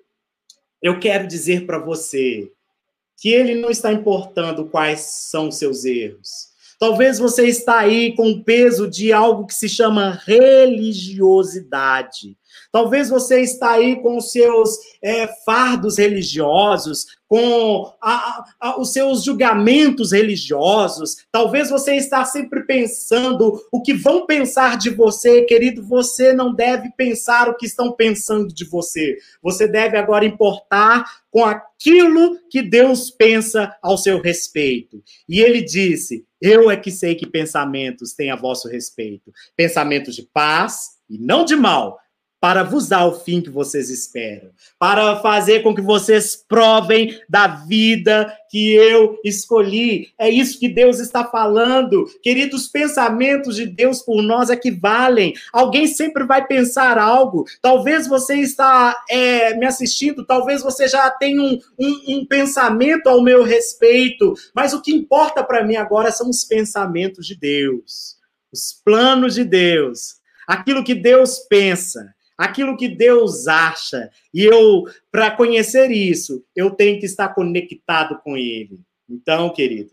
eu 0.82 1.00
quero 1.00 1.28
dizer 1.28 1.66
para 1.66 1.80
você 1.80 2.52
que 3.18 3.30
ele 3.30 3.56
não 3.56 3.70
está 3.70 3.92
importando 3.92 4.66
quais 4.66 5.00
são 5.02 5.48
os 5.48 5.58
seus 5.58 5.86
erros. 5.86 6.54
Talvez 6.78 7.20
você 7.20 7.48
está 7.48 7.80
aí 7.80 8.14
com 8.16 8.30
o 8.30 8.44
peso 8.44 8.90
de 8.90 9.14
algo 9.14 9.48
que 9.48 9.54
se 9.54 9.70
chama 9.70 10.22
religiosidade. 10.26 12.38
Talvez 12.72 13.10
você 13.10 13.42
está 13.42 13.72
aí 13.72 14.02
com 14.02 14.18
os 14.18 14.32
seus 14.32 14.78
é, 15.02 15.28
fardos 15.46 15.98
religiosos, 15.98 17.06
com 17.28 17.92
a, 18.02 18.46
a, 18.60 18.80
os 18.80 18.94
seus 18.94 19.24
julgamentos 19.24 20.12
religiosos. 20.12 21.18
Talvez 21.32 21.70
você 21.70 21.96
está 21.96 22.24
sempre 22.24 22.64
pensando 22.64 23.60
o 23.72 23.82
que 23.82 23.94
vão 23.94 24.26
pensar 24.26 24.78
de 24.78 24.90
você, 24.90 25.42
querido. 25.44 25.84
Você 25.84 26.34
não 26.34 26.54
deve 26.54 26.92
pensar 26.96 27.50
o 27.50 27.56
que 27.56 27.66
estão 27.66 27.92
pensando 27.92 28.54
de 28.54 28.66
você. 28.66 29.18
Você 29.42 29.68
deve 29.68 29.98
agora 29.98 30.26
importar 30.26 31.06
com 31.32 31.44
aquilo 31.44 32.40
que 32.50 32.62
Deus 32.62 33.10
pensa 33.10 33.76
ao 33.82 33.98
seu 33.98 34.22
respeito. 34.22 35.04
E 35.28 35.42
ele 35.42 35.62
disse: 35.62 36.26
Eu 36.40 36.70
é 36.70 36.78
que 36.78 36.92
sei 36.92 37.16
que 37.16 37.26
pensamentos 37.26 38.14
têm 38.14 38.32
a 38.32 38.36
vosso 38.36 38.70
respeito, 38.70 39.32
pensamentos 39.56 40.16
de 40.16 40.24
paz 40.24 40.92
e 41.10 41.18
não 41.18 41.44
de 41.44 41.56
mal 41.56 42.00
para 42.46 42.62
vos 42.62 42.88
dar 42.88 43.08
o 43.08 43.20
fim 43.22 43.42
que 43.42 43.50
vocês 43.50 43.90
esperam, 43.90 44.52
para 44.78 45.16
fazer 45.16 45.64
com 45.64 45.74
que 45.74 45.82
vocês 45.82 46.36
provem 46.36 47.20
da 47.28 47.48
vida 47.48 48.32
que 48.52 48.72
eu 48.76 49.20
escolhi. 49.26 50.10
É 50.16 50.30
isso 50.30 50.60
que 50.60 50.70
Deus 50.70 51.00
está 51.00 51.26
falando. 51.26 52.06
Queridos, 52.22 52.68
pensamentos 52.68 53.56
de 53.56 53.66
Deus 53.66 54.04
por 54.04 54.22
nós 54.22 54.52
é 54.52 54.56
que 54.56 54.70
valem. 54.70 55.34
Alguém 55.52 55.88
sempre 55.88 56.24
vai 56.24 56.46
pensar 56.46 57.00
algo. 57.00 57.46
Talvez 57.64 58.06
você 58.06 58.36
está 58.36 58.96
é, 59.10 59.58
me 59.58 59.66
assistindo, 59.66 60.24
talvez 60.24 60.62
você 60.62 60.88
já 60.88 61.10
tenha 61.10 61.42
um, 61.42 61.60
um, 61.80 62.04
um 62.10 62.26
pensamento 62.28 63.08
ao 63.08 63.24
meu 63.24 63.42
respeito, 63.42 64.36
mas 64.54 64.72
o 64.72 64.84
que 64.84 64.94
importa 64.94 65.44
para 65.44 65.66
mim 65.66 65.78
agora 65.78 66.12
são 66.12 66.30
os 66.30 66.44
pensamentos 66.44 67.26
de 67.26 67.34
Deus, 67.34 68.18
os 68.54 68.72
planos 68.86 69.34
de 69.34 69.44
Deus, 69.44 70.18
aquilo 70.48 70.84
que 70.84 70.94
Deus 70.94 71.40
pensa 71.50 72.14
aquilo 72.38 72.78
que 72.78 72.88
Deus 72.88 73.48
acha. 73.48 74.10
E 74.34 74.44
eu, 74.44 74.84
para 75.12 75.32
conhecer 75.32 75.92
isso, 75.92 76.44
eu 76.56 76.72
tenho 76.72 77.00
que 77.00 77.06
estar 77.06 77.30
conectado 77.30 78.20
com 78.24 78.38
Ele. 78.38 78.80
Então, 79.10 79.52
querido, 79.52 79.92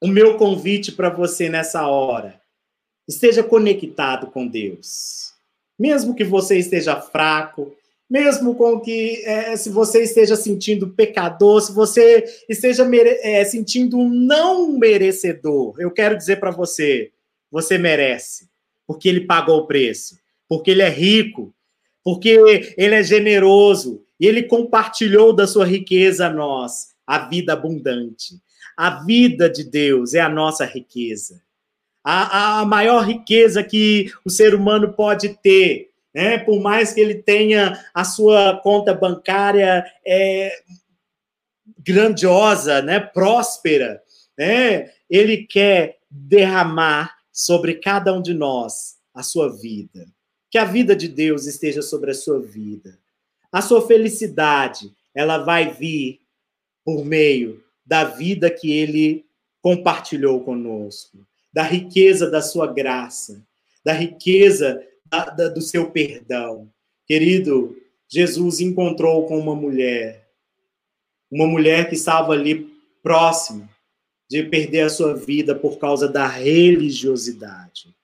o 0.00 0.08
meu 0.08 0.36
convite 0.36 0.92
para 0.92 1.08
você 1.08 1.48
nessa 1.48 1.86
hora, 1.86 2.40
esteja 3.06 3.42
conectado 3.42 4.28
com 4.28 4.46
Deus. 4.46 5.32
Mesmo 5.78 6.14
que 6.14 6.24
você 6.24 6.58
esteja 6.58 7.00
fraco, 7.00 7.74
mesmo 8.10 8.54
com 8.54 8.80
que 8.80 9.22
é, 9.24 9.56
se 9.56 9.70
você 9.70 10.02
esteja 10.02 10.34
sentindo 10.34 10.90
pecador, 10.90 11.60
se 11.60 11.72
você 11.72 12.24
esteja 12.48 12.88
é, 13.22 13.44
sentindo 13.44 13.98
um 13.98 14.08
não 14.08 14.72
merecedor, 14.78 15.74
eu 15.78 15.90
quero 15.90 16.16
dizer 16.16 16.40
para 16.40 16.50
você, 16.50 17.12
você 17.50 17.78
merece, 17.78 18.48
porque 18.86 19.08
ele 19.08 19.26
pagou 19.26 19.58
o 19.58 19.66
preço 19.66 20.18
porque 20.48 20.70
ele 20.70 20.82
é 20.82 20.88
rico, 20.88 21.54
porque 22.02 22.74
ele 22.76 22.94
é 22.94 23.02
generoso 23.02 24.02
e 24.18 24.26
ele 24.26 24.42
compartilhou 24.42 25.32
da 25.32 25.46
sua 25.46 25.64
riqueza 25.64 26.26
a 26.26 26.30
nós, 26.30 26.94
a 27.06 27.18
vida 27.28 27.52
abundante. 27.52 28.40
A 28.76 29.04
vida 29.04 29.50
de 29.50 29.64
Deus 29.64 30.14
é 30.14 30.20
a 30.20 30.28
nossa 30.28 30.64
riqueza. 30.64 31.42
A, 32.02 32.60
a 32.60 32.64
maior 32.64 33.04
riqueza 33.04 33.62
que 33.62 34.10
o 34.24 34.30
ser 34.30 34.54
humano 34.54 34.94
pode 34.94 35.36
ter, 35.42 35.90
né? 36.14 36.38
por 36.38 36.60
mais 36.60 36.92
que 36.92 37.00
ele 37.00 37.16
tenha 37.16 37.84
a 37.92 38.04
sua 38.04 38.58
conta 38.62 38.94
bancária 38.94 39.84
é, 40.06 40.52
grandiosa, 41.80 42.80
né? 42.80 43.00
próspera, 43.00 44.00
né? 44.38 44.90
ele 45.10 45.38
quer 45.38 45.98
derramar 46.10 47.16
sobre 47.32 47.74
cada 47.74 48.14
um 48.14 48.22
de 48.22 48.32
nós 48.32 48.96
a 49.12 49.22
sua 49.22 49.54
vida. 49.60 50.06
Que 50.50 50.58
a 50.58 50.64
vida 50.64 50.96
de 50.96 51.08
Deus 51.08 51.46
esteja 51.46 51.82
sobre 51.82 52.10
a 52.10 52.14
sua 52.14 52.40
vida. 52.40 52.98
A 53.52 53.60
sua 53.62 53.86
felicidade, 53.86 54.92
ela 55.14 55.38
vai 55.38 55.72
vir 55.72 56.20
por 56.84 57.04
meio 57.04 57.62
da 57.84 58.04
vida 58.04 58.50
que 58.50 58.72
ele 58.72 59.26
compartilhou 59.60 60.42
conosco, 60.44 61.18
da 61.52 61.62
riqueza 61.62 62.30
da 62.30 62.40
sua 62.40 62.66
graça, 62.66 63.42
da 63.84 63.92
riqueza 63.92 64.82
da, 65.06 65.24
da, 65.26 65.48
do 65.48 65.60
seu 65.60 65.90
perdão. 65.90 66.70
Querido, 67.06 67.76
Jesus 68.08 68.60
encontrou 68.60 69.26
com 69.26 69.38
uma 69.38 69.54
mulher, 69.54 70.28
uma 71.30 71.46
mulher 71.46 71.88
que 71.88 71.94
estava 71.94 72.32
ali 72.32 72.70
próxima 73.02 73.68
de 74.28 74.42
perder 74.42 74.82
a 74.82 74.90
sua 74.90 75.14
vida 75.14 75.54
por 75.54 75.78
causa 75.78 76.06
da 76.06 76.26
religiosidade. 76.26 77.94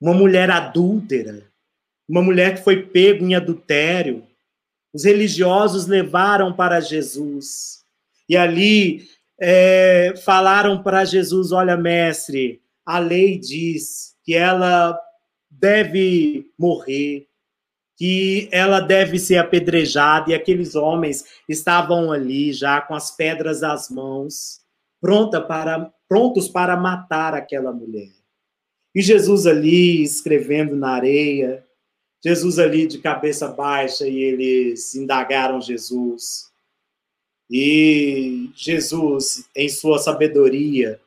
Uma 0.00 0.14
mulher 0.14 0.50
adúltera, 0.50 1.47
uma 2.08 2.22
mulher 2.22 2.56
que 2.56 2.64
foi 2.64 2.82
pego 2.82 3.24
em 3.24 3.34
adultério. 3.34 4.26
Os 4.92 5.04
religiosos 5.04 5.86
levaram 5.86 6.52
para 6.52 6.80
Jesus. 6.80 7.84
E 8.28 8.36
ali 8.36 9.06
é, 9.38 10.14
falaram 10.24 10.82
para 10.82 11.04
Jesus: 11.04 11.52
Olha, 11.52 11.76
mestre, 11.76 12.60
a 12.84 12.98
lei 12.98 13.38
diz 13.38 14.16
que 14.24 14.34
ela 14.34 14.98
deve 15.50 16.50
morrer, 16.58 17.26
que 17.96 18.48
ela 18.50 18.80
deve 18.80 19.18
ser 19.18 19.36
apedrejada, 19.36 20.30
e 20.30 20.34
aqueles 20.34 20.74
homens 20.74 21.24
estavam 21.48 22.10
ali 22.10 22.52
já 22.52 22.80
com 22.80 22.94
as 22.94 23.10
pedras 23.10 23.62
às 23.62 23.90
mãos, 23.90 24.60
pronta 25.00 25.40
para, 25.40 25.92
prontos 26.08 26.48
para 26.48 26.76
matar 26.76 27.34
aquela 27.34 27.72
mulher. 27.72 28.12
E 28.94 29.02
Jesus 29.02 29.46
ali 29.46 30.02
escrevendo 30.02 30.74
na 30.74 30.90
areia, 30.90 31.64
Jesus 32.24 32.58
ali 32.58 32.86
de 32.86 32.98
cabeça 32.98 33.48
baixa, 33.48 34.06
e 34.06 34.16
eles 34.18 34.94
indagaram 34.94 35.60
Jesus. 35.60 36.50
E 37.50 38.50
Jesus, 38.54 39.48
em 39.54 39.68
sua 39.68 39.98
sabedoria 39.98 41.00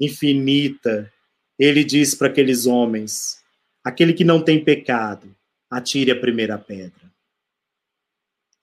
infinita, 0.00 1.10
ele 1.58 1.84
diz 1.84 2.14
para 2.14 2.28
aqueles 2.28 2.66
homens: 2.66 3.42
aquele 3.84 4.12
que 4.12 4.24
não 4.24 4.42
tem 4.42 4.62
pecado, 4.62 5.34
atire 5.70 6.10
a 6.10 6.18
primeira 6.18 6.58
pedra. 6.58 7.10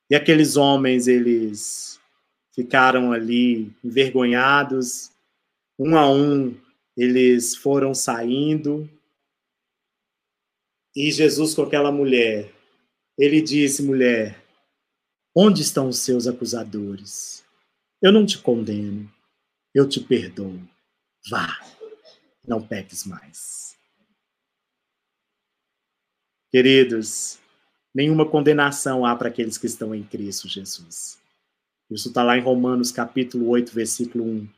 E 0.10 0.16
aqueles 0.16 0.58
homens, 0.58 1.08
eles 1.08 2.00
ficaram 2.54 3.12
ali 3.12 3.72
envergonhados, 3.84 5.12
um 5.78 5.96
a 5.96 6.12
um, 6.12 6.56
eles 6.98 7.56
foram 7.56 7.94
saindo. 7.94 8.90
E 11.00 11.14
Jesus 11.14 11.54
com 11.54 11.62
aquela 11.62 11.94
mulher, 11.94 12.54
ele 13.18 13.42
disse: 13.42 13.82
mulher, 13.82 14.44
onde 15.34 15.62
estão 15.62 15.88
os 15.88 16.00
seus 16.00 16.28
acusadores? 16.28 17.42
Eu 18.02 18.12
não 18.12 18.26
te 18.26 18.38
condeno, 18.38 19.10
eu 19.74 19.88
te 19.88 20.02
perdoo. 20.02 20.60
Vá, 21.30 21.58
não 22.46 22.62
peques 22.62 23.06
mais. 23.06 23.78
Queridos, 26.52 27.40
nenhuma 27.96 28.30
condenação 28.30 29.06
há 29.06 29.16
para 29.16 29.30
aqueles 29.30 29.58
que 29.58 29.68
estão 29.68 29.96
em 29.96 30.04
Cristo 30.04 30.50
Jesus. 30.50 31.18
Isso 31.90 32.10
está 32.10 32.24
lá 32.24 32.38
em 32.38 32.42
Romanos 32.42 32.92
capítulo 32.92 33.48
8, 33.48 33.74
versículo 33.74 34.26
1. 34.26 34.50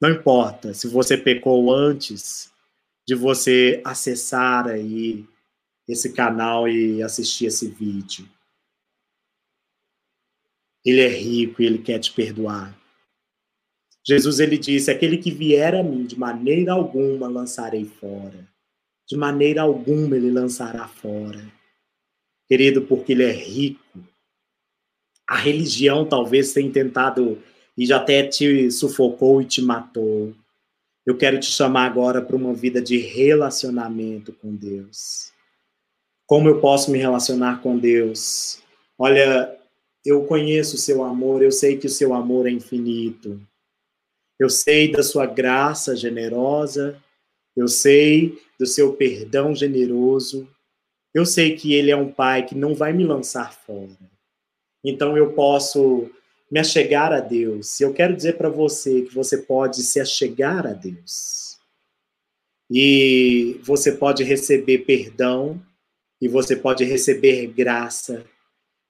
Não 0.00 0.10
importa 0.10 0.74
se 0.74 0.88
você 0.88 1.16
pecou 1.16 1.72
antes 1.72 2.52
de 3.06 3.14
você 3.14 3.80
acessar 3.84 4.66
aí 4.66 5.24
esse 5.88 6.12
canal 6.12 6.68
e 6.68 7.02
assistir 7.02 7.46
esse 7.46 7.68
vídeo. 7.68 8.28
Ele 10.84 11.00
é 11.00 11.08
rico 11.08 11.62
e 11.62 11.66
ele 11.66 11.78
quer 11.78 11.98
te 11.98 12.12
perdoar. 12.12 12.76
Jesus 14.06 14.38
ele 14.40 14.56
disse: 14.58 14.90
"Aquele 14.90 15.18
que 15.18 15.30
vier 15.30 15.74
a 15.74 15.82
mim, 15.82 16.04
de 16.04 16.18
maneira 16.18 16.72
alguma 16.72 17.28
lançarei 17.28 17.84
fora" 17.84 18.46
de 19.06 19.16
maneira 19.16 19.62
alguma 19.62 20.16
ele 20.16 20.30
lançará 20.30 20.88
fora. 20.88 21.40
Querido, 22.48 22.82
porque 22.82 23.12
ele 23.12 23.24
é 23.24 23.32
rico. 23.32 24.00
A 25.28 25.36
religião 25.36 26.04
talvez 26.04 26.52
tenha 26.52 26.70
tentado 26.72 27.40
e 27.76 27.86
já 27.86 27.96
até 27.96 28.26
te 28.26 28.70
sufocou 28.70 29.40
e 29.40 29.44
te 29.44 29.62
matou. 29.62 30.34
Eu 31.06 31.16
quero 31.16 31.38
te 31.38 31.46
chamar 31.46 31.86
agora 31.86 32.20
para 32.20 32.34
uma 32.34 32.52
vida 32.52 32.82
de 32.82 32.98
relacionamento 32.98 34.32
com 34.32 34.52
Deus. 34.52 35.32
Como 36.26 36.48
eu 36.48 36.60
posso 36.60 36.90
me 36.90 36.98
relacionar 36.98 37.62
com 37.62 37.78
Deus? 37.78 38.60
Olha, 38.98 39.56
eu 40.04 40.24
conheço 40.24 40.74
o 40.74 40.78
seu 40.78 41.04
amor, 41.04 41.42
eu 41.42 41.52
sei 41.52 41.76
que 41.76 41.86
o 41.86 41.90
seu 41.90 42.12
amor 42.12 42.48
é 42.48 42.50
infinito. 42.50 43.40
Eu 44.36 44.50
sei 44.50 44.90
da 44.90 45.02
sua 45.02 45.26
graça 45.26 45.94
generosa, 45.94 47.00
eu 47.56 47.68
sei 47.68 48.42
do 48.58 48.66
seu 48.66 48.92
perdão 48.94 49.54
generoso. 49.54 50.48
Eu 51.14 51.24
sei 51.24 51.56
que 51.56 51.72
Ele 51.72 51.90
é 51.92 51.96
um 51.96 52.10
Pai 52.10 52.44
que 52.44 52.54
não 52.54 52.74
vai 52.74 52.92
me 52.92 53.04
lançar 53.04 53.52
fora. 53.52 53.96
Então 54.84 55.16
eu 55.16 55.32
posso 55.32 56.10
me 56.50 56.60
achegar 56.60 57.12
a 57.12 57.20
Deus. 57.20 57.80
Eu 57.80 57.92
quero 57.92 58.14
dizer 58.14 58.36
para 58.36 58.48
você 58.48 59.02
que 59.02 59.14
você 59.14 59.38
pode 59.38 59.82
se 59.82 60.00
achegar 60.00 60.66
a 60.66 60.72
Deus. 60.72 61.58
E 62.70 63.60
você 63.62 63.92
pode 63.92 64.24
receber 64.24 64.78
perdão, 64.78 65.62
e 66.20 66.28
você 66.28 66.56
pode 66.56 66.84
receber 66.84 67.46
graça, 67.48 68.24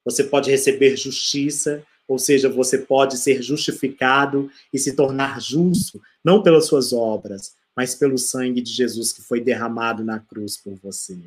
você 0.03 0.23
pode 0.23 0.49
receber 0.49 0.95
justiça, 0.95 1.83
ou 2.07 2.17
seja, 2.17 2.47
você 2.47 2.77
pode 2.77 3.17
ser 3.17 3.41
justificado 3.41 4.49
e 4.73 4.79
se 4.79 4.95
tornar 4.95 5.41
justo, 5.41 6.01
não 6.23 6.41
pelas 6.41 6.65
suas 6.65 6.93
obras, 6.93 7.55
mas 7.75 7.93
pelo 7.93 8.17
sangue 8.17 8.61
de 8.61 8.71
Jesus 8.71 9.11
que 9.11 9.21
foi 9.21 9.41
derramado 9.41 10.03
na 10.03 10.19
cruz 10.19 10.57
por 10.57 10.75
você. 10.75 11.17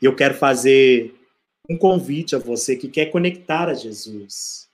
E 0.00 0.04
eu 0.04 0.14
quero 0.14 0.34
fazer 0.34 1.14
um 1.68 1.76
convite 1.76 2.36
a 2.36 2.38
você 2.38 2.76
que 2.76 2.88
quer 2.88 3.06
conectar 3.06 3.68
a 3.68 3.74
Jesus. 3.74 4.69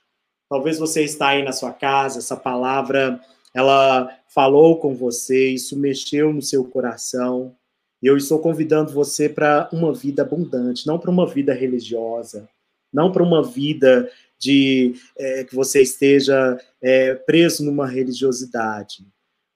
Talvez 0.49 0.79
você 0.79 1.03
está 1.03 1.29
aí 1.29 1.43
na 1.43 1.51
sua 1.51 1.73
casa, 1.73 2.19
essa 2.19 2.35
palavra 2.35 3.21
ela 3.53 4.15
falou 4.27 4.79
com 4.79 4.95
você, 4.95 5.49
isso 5.49 5.77
mexeu 5.77 6.31
no 6.31 6.41
seu 6.41 6.63
coração. 6.63 7.55
E 8.01 8.05
eu 8.05 8.15
estou 8.15 8.39
convidando 8.39 8.93
você 8.93 9.27
para 9.27 9.67
uma 9.73 9.91
vida 9.93 10.21
abundante, 10.21 10.85
não 10.85 10.99
para 10.99 11.09
uma 11.09 11.25
vida 11.25 11.53
religiosa, 11.53 12.47
não 12.93 13.11
para 13.11 13.23
uma 13.23 13.43
vida 13.43 14.09
de 14.39 14.93
é, 15.17 15.43
que 15.43 15.55
você 15.55 15.81
esteja 15.81 16.59
é, 16.79 17.15
preso 17.15 17.65
numa 17.65 17.87
religiosidade, 17.87 19.07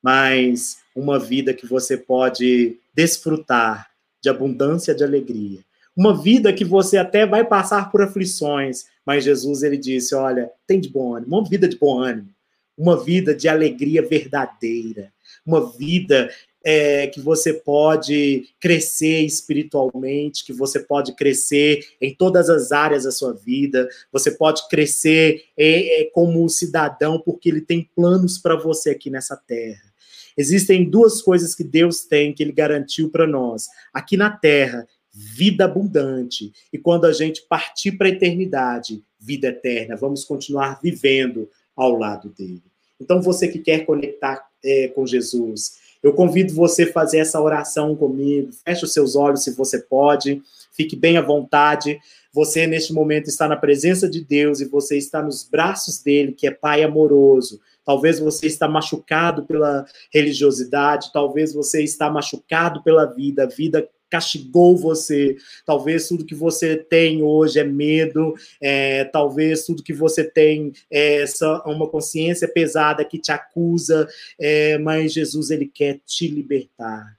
mas 0.01 0.79
uma 0.95 1.19
vida 1.19 1.53
que 1.53 1.67
você 1.67 1.95
pode 1.95 2.79
desfrutar 2.93 3.91
de 4.21 4.29
abundância 4.29 4.95
de 4.95 5.03
alegria. 5.03 5.63
Uma 5.95 6.19
vida 6.19 6.53
que 6.53 6.63
você 6.63 6.97
até 6.97 7.25
vai 7.25 7.43
passar 7.43 7.91
por 7.91 8.01
aflições, 8.01 8.85
mas 9.05 9.23
Jesus 9.23 9.63
ele 9.63 9.77
disse: 9.77 10.15
"Olha, 10.15 10.49
tem 10.65 10.79
de 10.79 10.89
bom 10.89 11.15
ânimo, 11.15 11.37
uma 11.37 11.49
vida 11.49 11.67
de 11.67 11.77
bom 11.77 11.99
ânimo, 11.99 12.29
uma 12.77 13.01
vida 13.03 13.35
de 13.35 13.47
alegria 13.47 14.01
verdadeira, 14.01 15.11
uma 15.45 15.71
vida 15.77 16.29
é, 16.63 17.07
que 17.07 17.19
você 17.19 17.53
pode 17.53 18.47
crescer 18.59 19.21
espiritualmente, 19.21 20.45
que 20.45 20.53
você 20.53 20.79
pode 20.79 21.13
crescer 21.15 21.85
em 21.99 22.13
todas 22.13 22.49
as 22.49 22.71
áreas 22.71 23.03
da 23.03 23.11
sua 23.11 23.33
vida, 23.33 23.89
você 24.11 24.31
pode 24.31 24.67
crescer 24.69 25.43
é, 25.57 26.01
é, 26.01 26.05
como 26.11 26.47
cidadão, 26.49 27.19
porque 27.19 27.49
ele 27.49 27.61
tem 27.61 27.89
planos 27.95 28.37
para 28.37 28.55
você 28.55 28.91
aqui 28.91 29.09
nessa 29.09 29.35
terra. 29.35 29.91
Existem 30.37 30.89
duas 30.89 31.21
coisas 31.21 31.53
que 31.53 31.63
Deus 31.63 32.05
tem, 32.05 32.33
que 32.33 32.41
Ele 32.41 32.53
garantiu 32.53 33.09
para 33.09 33.27
nós. 33.27 33.67
Aqui 33.93 34.15
na 34.15 34.29
terra, 34.29 34.87
vida 35.13 35.65
abundante. 35.65 36.51
E 36.71 36.77
quando 36.77 37.05
a 37.05 37.13
gente 37.13 37.41
partir 37.47 37.93
para 37.93 38.07
a 38.07 38.11
eternidade, 38.11 39.03
vida 39.19 39.47
eterna. 39.47 39.95
Vamos 39.95 40.23
continuar 40.23 40.79
vivendo 40.81 41.49
ao 41.75 41.97
lado 41.97 42.29
dele. 42.29 42.63
Então, 42.99 43.21
você 43.21 43.47
que 43.47 43.59
quer 43.59 43.85
conectar 43.85 44.45
é, 44.63 44.87
com 44.89 45.05
Jesus, 45.05 45.79
eu 46.03 46.13
convido 46.13 46.53
você 46.53 46.83
a 46.83 46.91
fazer 46.91 47.19
essa 47.19 47.41
oração 47.41 47.95
comigo. 47.95 48.51
Feche 48.63 48.85
os 48.85 48.93
seus 48.93 49.15
olhos 49.15 49.43
se 49.43 49.51
você 49.51 49.79
pode. 49.79 50.41
Fique 50.71 50.95
bem 50.95 51.17
à 51.17 51.21
vontade. 51.21 51.99
Você, 52.33 52.65
neste 52.65 52.93
momento, 52.93 53.27
está 53.27 53.47
na 53.47 53.57
presença 53.57 54.09
de 54.09 54.23
Deus 54.23 54.61
e 54.61 54.65
você 54.65 54.97
está 54.97 55.21
nos 55.21 55.43
braços 55.43 55.99
dele, 55.99 56.31
que 56.31 56.47
é 56.47 56.51
Pai 56.51 56.83
amoroso 56.83 57.59
Talvez 57.83 58.19
você 58.19 58.47
está 58.47 58.67
machucado 58.67 59.43
pela 59.43 59.85
religiosidade, 60.11 61.11
talvez 61.11 61.53
você 61.53 61.83
está 61.83 62.09
machucado 62.09 62.83
pela 62.83 63.05
vida, 63.05 63.43
a 63.43 63.47
vida 63.47 63.87
castigou 64.11 64.75
você. 64.75 65.37
Talvez 65.65 66.07
tudo 66.07 66.25
que 66.25 66.35
você 66.35 66.75
tem 66.75 67.23
hoje 67.23 67.59
é 67.59 67.63
medo, 67.63 68.35
é, 68.61 69.05
talvez 69.05 69.65
tudo 69.65 69.81
que 69.81 69.93
você 69.93 70.23
tem 70.23 70.73
é 70.91 71.21
essa, 71.21 71.63
uma 71.65 71.87
consciência 71.87 72.47
pesada 72.47 73.05
que 73.05 73.17
te 73.17 73.31
acusa, 73.31 74.07
é, 74.37 74.77
mas 74.77 75.13
Jesus 75.13 75.49
ele 75.49 75.65
quer 75.65 75.99
te 76.05 76.27
libertar. 76.27 77.17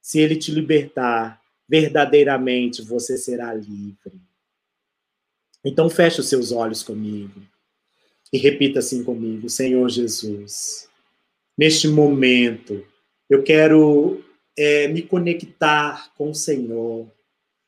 Se 0.00 0.20
ele 0.20 0.34
te 0.34 0.50
libertar, 0.50 1.40
verdadeiramente 1.68 2.82
você 2.82 3.16
será 3.16 3.54
livre. 3.54 4.20
Então 5.64 5.88
feche 5.88 6.20
os 6.20 6.28
seus 6.28 6.50
olhos 6.50 6.82
comigo. 6.82 7.40
E 8.32 8.38
repita 8.38 8.80
assim 8.80 9.04
comigo: 9.04 9.48
Senhor 9.48 9.88
Jesus, 9.88 10.88
neste 11.56 11.86
momento, 11.86 12.84
eu 13.30 13.44
quero 13.44 14.24
é, 14.56 14.88
me 14.88 15.02
conectar 15.02 16.12
com 16.16 16.30
o 16.30 16.34
Senhor. 16.34 17.06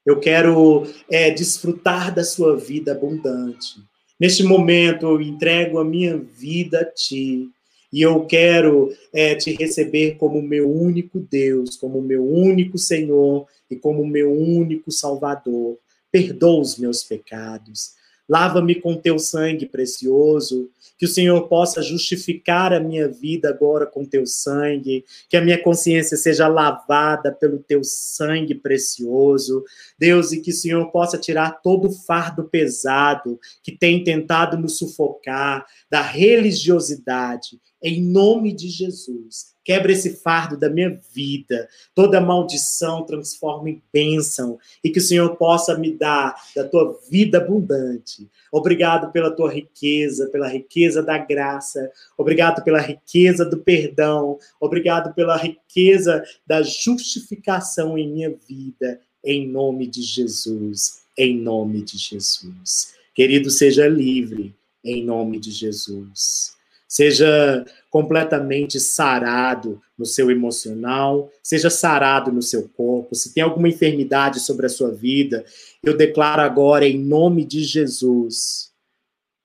Eu 0.05 0.21
quero 0.21 0.87
é, 1.11 1.31
desfrutar 1.31 2.15
da 2.15 2.25
sua 2.25 2.57
vida 2.57 2.93
abundante. 2.93 3.77
Neste 4.21 4.43
momento, 4.43 5.07
eu 5.07 5.21
entrego 5.21 5.79
a 5.79 5.85
minha 5.85 6.17
vida 6.17 6.81
a 6.81 6.85
Ti. 6.85 7.49
E 7.93 8.03
eu 8.03 8.27
quero 8.27 8.93
é, 9.13 9.37
te 9.37 9.53
receber 9.53 10.17
como 10.17 10.43
meu 10.43 10.69
único 10.69 11.21
Deus, 11.21 11.77
como 11.77 12.03
meu 12.03 12.27
único 12.27 12.77
Senhor 12.77 13.47
e 13.71 13.77
como 13.77 14.05
meu 14.05 14.33
único 14.33 14.91
Salvador. 14.91 15.79
Perdoa 16.11 16.61
os 16.61 16.77
meus 16.77 17.05
pecados. 17.05 17.95
Lava-me 18.29 18.75
com 18.75 18.97
teu 18.97 19.19
sangue 19.19 19.67
precioso, 19.67 20.71
que 20.97 21.05
o 21.05 21.09
Senhor 21.09 21.49
possa 21.49 21.83
justificar 21.83 22.73
a 22.73 22.81
minha 22.81 23.09
vida 23.09 23.49
agora 23.49 23.87
com 23.87 24.05
teu 24.05 24.27
sangue, 24.27 25.05
que 25.29 25.37
a 25.37 25.41
minha 25.41 25.61
consciência 25.61 26.17
seja 26.17 26.47
lavada 26.47 27.33
pelo 27.33 27.59
teu 27.59 27.83
sangue 27.83 28.55
precioso, 28.55 29.65
Deus, 29.99 30.33
e 30.33 30.41
que 30.41 30.51
o 30.51 30.55
Senhor 30.55 30.91
possa 30.91 31.19
tirar 31.19 31.61
todo 31.63 31.89
o 31.89 31.93
fardo 31.93 32.45
pesado 32.45 33.39
que 33.63 33.73
tem 33.73 34.05
tentado 34.05 34.57
nos 34.57 34.79
sufocar 34.79 35.67
da 35.91 36.01
religiosidade, 36.01 37.61
em 37.83 38.03
nome 38.03 38.53
de 38.53 38.69
Jesus. 38.69 39.54
Quebra 39.65 39.93
esse 39.93 40.17
fardo 40.17 40.59
da 40.59 40.69
minha 40.69 41.01
vida. 41.15 41.67
Toda 41.95 42.21
maldição 42.21 43.03
transforma 43.05 43.71
em 43.71 43.83
bênção. 43.91 44.59
E 44.83 44.91
que 44.91 44.99
o 44.99 45.03
Senhor 45.03 45.37
possa 45.37 45.77
me 45.79 45.97
dar 45.97 46.35
da 46.55 46.69
tua 46.69 47.01
vida 47.11 47.39
abundante. 47.39 48.29
Obrigado 48.53 49.11
pela 49.11 49.31
tua 49.31 49.51
riqueza, 49.51 50.29
pela 50.29 50.49
riqueza 50.49 51.03
da 51.03 51.17
graça. 51.17 51.91
Obrigado 52.19 52.63
pela 52.63 52.79
riqueza 52.79 53.45
do 53.45 53.59
perdão. 53.59 54.39
Obrigado 54.61 55.15
pela 55.15 55.37
riqueza 55.37 56.23
da 56.47 56.63
justificação 56.63 57.97
em 57.97 58.13
minha 58.13 58.35
vida. 58.47 59.01
Em 59.25 59.49
nome 59.49 59.87
de 59.87 60.03
Jesus. 60.03 61.05
Em 61.17 61.41
nome 61.41 61.83
de 61.83 61.97
Jesus. 61.97 62.93
Querido, 63.15 63.49
seja 63.49 63.89
livre. 63.89 64.55
Em 64.85 65.03
nome 65.03 65.41
de 65.41 65.51
Jesus 65.51 66.55
seja 66.95 67.67
completamente 67.91 68.79
sarado 68.79 69.83
no 69.99 70.07
seu 70.07 70.31
emocional, 70.31 71.29
seja 71.43 71.69
sarado 71.69 72.31
no 72.31 72.41
seu 72.41 72.69
corpo. 72.69 73.17
Se 73.17 73.35
tem 73.35 73.43
alguma 73.43 73.69
enfermidade 73.69 74.39
sobre 74.39 74.67
a 74.67 74.69
sua 74.69 74.93
vida, 74.93 75.45
eu 75.83 75.97
declaro 75.97 76.43
agora, 76.43 76.87
em 76.87 76.97
nome 76.97 77.45
de 77.45 77.65
Jesus, 77.65 78.71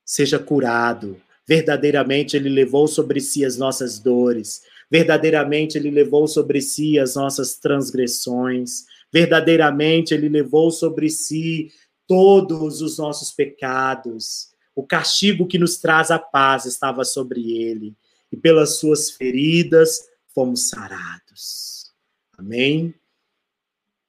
seja 0.06 0.38
curado. 0.38 1.20
Verdadeiramente, 1.48 2.38
Ele 2.38 2.50
levou 2.50 2.88
sobre 2.88 3.20
si 3.20 3.44
as 3.44 3.58
nossas 3.58 3.98
dores, 3.98 4.62
verdadeiramente, 4.92 5.76
Ele 5.76 5.90
levou 5.90 6.28
sobre 6.28 6.62
si 6.62 7.00
as 7.00 7.16
nossas 7.16 7.56
transgressões, 7.56 8.86
verdadeiramente, 9.12 10.14
Ele 10.14 10.30
levou 10.30 10.70
sobre 10.70 11.10
si 11.10 11.72
todos 12.08 12.84
os 12.84 13.00
nossos 13.00 13.32
pecados 13.32 14.50
o 14.80 14.88
castigo 14.88 15.46
que 15.46 15.58
nos 15.58 15.76
traz 15.76 16.10
a 16.10 16.18
paz 16.18 16.64
estava 16.64 17.04
sobre 17.04 17.52
ele, 17.52 17.94
e 18.32 18.38
pelas 18.38 18.78
suas 18.80 19.12
feridas 19.12 20.08
fomos 20.34 20.70
sarados. 20.70 21.92
Amém? 22.38 22.94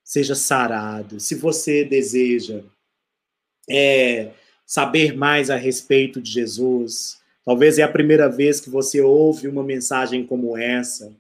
Seja 0.05 0.37
sarado. 0.37 1.19
Se 1.19 1.35
você 1.35 1.85
deseja 1.85 2.63
é, 3.69 4.31
saber 4.65 5.17
mais 5.17 5.51
a 5.51 5.57
respeito 5.57 6.21
de 6.23 6.31
Jesus, 6.31 7.19
talvez 7.45 7.81
é 7.81 7.83
a 7.83 7.91
primeira 7.91 8.29
vez 8.29 8.61
que 8.61 8.71
você 8.71 9.01
ouve 9.01 9.49
uma 9.49 9.65
mensagem 9.65 10.25
como 10.25 10.57
essa, 10.57 11.13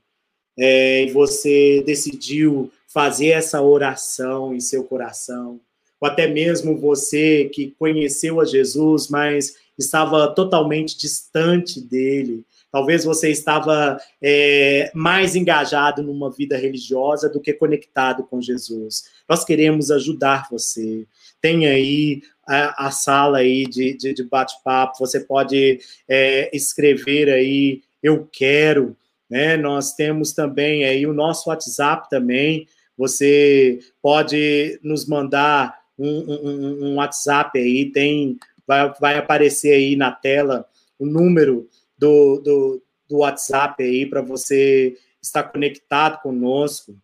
é, 0.57 1.03
e 1.03 1.11
você 1.11 1.83
decidiu 1.85 2.71
fazer 2.87 3.31
essa 3.31 3.61
oração 3.61 4.55
em 4.55 4.61
seu 4.61 4.85
coração 4.85 5.61
ou 6.01 6.09
até 6.09 6.27
mesmo 6.27 6.77
você 6.77 7.51
que 7.53 7.75
conheceu 7.79 8.41
a 8.41 8.45
Jesus, 8.45 9.09
mas 9.09 9.57
estava 9.79 10.29
totalmente 10.35 10.99
distante 10.99 11.81
dele. 11.81 12.45
Talvez 12.73 13.05
você 13.05 13.31
estava 13.31 14.01
é, 14.23 14.91
mais 14.95 15.35
engajado 15.35 16.03
numa 16.03 16.31
vida 16.31 16.57
religiosa 16.57 17.29
do 17.29 17.41
que 17.41 17.53
conectado 17.53 18.23
com 18.23 18.41
Jesus. 18.41 19.05
Nós 19.29 19.45
queremos 19.45 19.91
ajudar 19.91 20.47
você. 20.51 21.05
Tem 21.41 21.67
aí 21.67 22.23
a, 22.47 22.87
a 22.87 22.91
sala 22.93 23.39
aí 23.39 23.67
de, 23.67 23.95
de, 23.95 24.15
de 24.15 24.23
bate-papo. 24.23 24.99
Você 25.01 25.21
pode 25.21 25.81
é, 26.09 26.49
escrever 26.57 27.29
aí 27.29 27.83
eu 28.03 28.29
quero. 28.31 28.97
Né? 29.29 29.57
Nós 29.57 29.95
temos 29.95 30.33
também 30.33 30.85
aí 30.85 31.07
o 31.07 31.13
nosso 31.13 31.51
WhatsApp 31.51 32.09
também. 32.09 32.69
Você 32.97 33.81
pode 34.03 34.79
nos 34.83 35.07
mandar 35.07 35.80
um, 36.01 36.33
um, 36.33 36.85
um 36.87 36.95
WhatsApp 36.97 37.59
aí, 37.59 37.91
tem, 37.91 38.39
vai, 38.67 38.93
vai 39.01 39.19
aparecer 39.19 39.73
aí 39.73 39.97
na 39.97 40.11
tela 40.11 40.67
o 40.99 41.07
número 41.07 41.69
do, 41.99 42.39
do, 42.39 42.83
do 43.09 43.19
WhatsApp 43.19 43.83
aí 43.83 44.07
para 44.07 44.23
você 44.23 44.97
estar 45.23 45.45
conectado 45.45 46.21
conosco. 46.23 46.97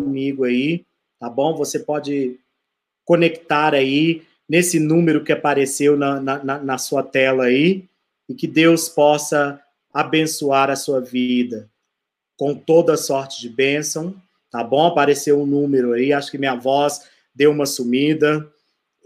Comigo 0.00 0.44
aí, 0.44 0.84
tá 1.18 1.28
bom? 1.28 1.56
Você 1.56 1.78
pode 1.78 2.38
conectar 3.04 3.74
aí 3.74 4.22
nesse 4.48 4.78
número 4.78 5.24
que 5.24 5.32
apareceu 5.32 5.96
na, 5.96 6.20
na, 6.20 6.58
na 6.58 6.78
sua 6.78 7.02
tela 7.02 7.44
aí, 7.44 7.84
e 8.28 8.34
que 8.34 8.46
Deus 8.46 8.88
possa 8.88 9.60
abençoar 9.92 10.70
a 10.70 10.76
sua 10.76 11.00
vida 11.00 11.68
com 12.36 12.54
toda 12.54 12.96
sorte 12.96 13.40
de 13.40 13.48
bênção, 13.48 14.14
tá 14.50 14.64
bom? 14.64 14.86
Apareceu 14.86 15.40
um 15.40 15.46
número 15.46 15.92
aí, 15.92 16.12
acho 16.12 16.30
que 16.30 16.38
minha 16.38 16.54
voz 16.54 17.02
deu 17.34 17.50
uma 17.50 17.66
sumida, 17.66 18.50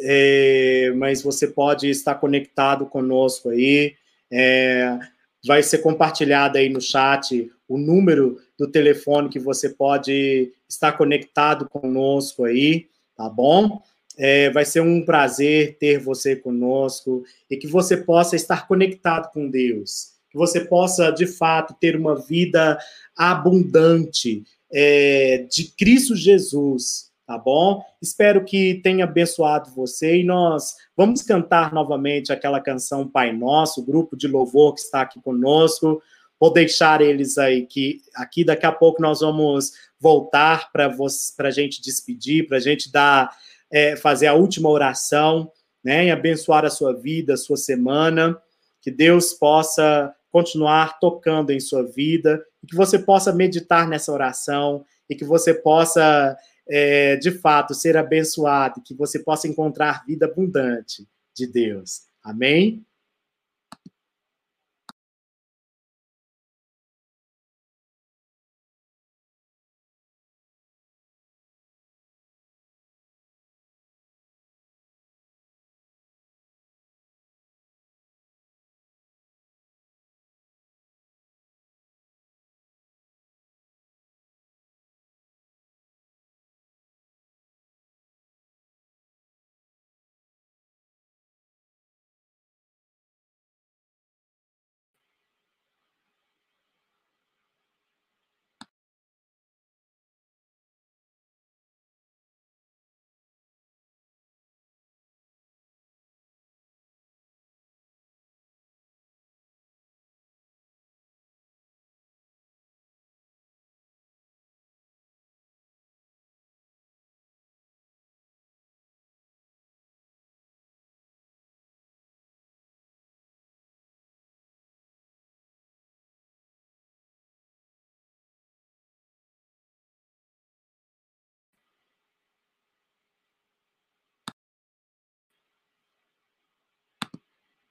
é, 0.01 0.93
mas 0.97 1.23
você 1.23 1.47
pode 1.47 1.89
estar 1.91 2.15
conectado 2.17 2.87
conosco 2.87 3.51
aí. 3.51 3.95
É, 4.31 4.99
vai 5.47 5.63
ser 5.63 5.79
compartilhado 5.79 6.59
aí 6.59 6.69
no 6.69 6.81
chat 6.81 7.51
o 7.69 7.79
número 7.79 8.41
do 8.59 8.71
telefone 8.71 9.29
que 9.29 9.39
você 9.39 9.71
pode 9.71 10.53
estar 10.69 10.93
conectado 10.93 11.69
conosco 11.69 12.45
aí, 12.45 12.89
tá 13.17 13.29
bom? 13.29 13.81
É, 14.19 14.51
vai 14.51 14.65
ser 14.65 14.81
um 14.81 15.05
prazer 15.05 15.77
ter 15.79 15.99
você 15.99 16.35
conosco 16.35 17.23
e 17.51 17.57
que 17.57 17.67
você 17.67 17.97
possa 17.97 18.35
estar 18.35 18.67
conectado 18.67 19.31
com 19.33 19.49
Deus, 19.51 20.13
que 20.31 20.39
você 20.39 20.65
possa, 20.65 21.11
de 21.11 21.27
fato, 21.27 21.75
ter 21.79 21.97
uma 21.97 22.17
vida 22.17 22.79
abundante 23.15 24.43
é, 24.73 25.47
de 25.51 25.65
Cristo 25.77 26.17
Jesus, 26.17 27.11
tá 27.27 27.37
bom? 27.37 27.83
Espero 28.01 28.45
que 28.45 28.81
tenha 28.83 29.05
abençoado 29.05 29.71
você 29.75 30.21
e 30.21 30.25
nós 30.25 30.75
vamos 30.97 31.23
cantar 31.23 31.73
novamente 31.73 32.33
aquela 32.33 32.61
canção 32.61 33.09
Pai 33.09 33.33
Nosso, 33.33 33.81
o 33.81 33.85
grupo 33.85 34.17
de 34.17 34.29
louvor 34.29 34.75
que 34.75 34.81
está 34.81 35.03
aqui 35.03 35.21
conosco. 35.21 36.01
Vou 36.39 36.53
deixar 36.53 37.01
eles 37.01 37.37
aí 37.37 37.67
que 37.67 38.01
aqui 38.15 38.45
daqui 38.45 38.67
a 38.67 38.73
pouco 38.73 39.03
nós 39.03 39.21
vamos 39.21 39.73
voltar 39.99 40.71
para 40.71 40.95
a 41.39 41.51
gente 41.51 41.83
despedir, 41.83 42.47
para 42.47 42.59
a 42.59 42.61
gente 42.61 42.93
dar 42.93 43.35
é, 43.71 43.97
fazer 43.97 44.29
a 44.29 44.35
última 44.35 44.69
oração, 44.69 45.51
né, 45.83 46.07
e 46.07 46.11
abençoar 46.11 46.65
a 46.65 46.71
sua 46.71 46.93
vida, 46.93 47.35
a 47.35 47.37
sua 47.37 47.57
semana, 47.57 48.37
que 48.81 48.91
Deus 48.91 49.33
possa 49.33 50.15
continuar 50.31 50.99
tocando 50.99 51.51
em 51.51 51.61
sua 51.61 51.83
vida, 51.83 52.45
e 52.63 52.67
que 52.67 52.77
você 52.77 52.99
possa 52.99 53.33
meditar 53.33 53.89
nessa 53.89 54.13
oração 54.13 54.85
e 55.09 55.15
que 55.15 55.25
você 55.25 55.55
possa 55.55 56.37
é, 56.69 57.17
de 57.17 57.31
fato 57.31 57.75
ser 57.75 57.97
abençoado, 57.97 58.83
que 58.83 58.95
você 58.95 59.19
possa 59.19 59.49
encontrar 59.49 60.05
vida 60.07 60.27
abundante 60.27 61.07
de 61.35 61.47
Deus. 61.47 62.03
Amém? 62.23 62.86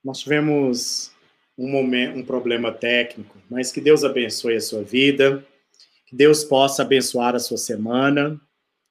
Nós 0.06 0.20
tivemos 0.20 1.12
um 1.58 1.68
momento, 1.68 2.20
um 2.20 2.24
problema 2.24 2.72
técnico, 2.72 3.36
mas 3.50 3.72
que 3.72 3.82
Deus 3.82 4.04
abençoe 4.04 4.56
a 4.56 4.62
sua 4.62 4.84
vida, 4.84 5.44
que 6.06 6.16
Deus 6.16 6.44
possa 6.44 6.84
abençoar 6.84 7.34
a 7.34 7.40
sua 7.40 7.58
semana, 7.58 8.40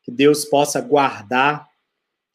que 0.02 0.10
Deus 0.10 0.44
possa 0.44 0.80
guardar 0.80 1.68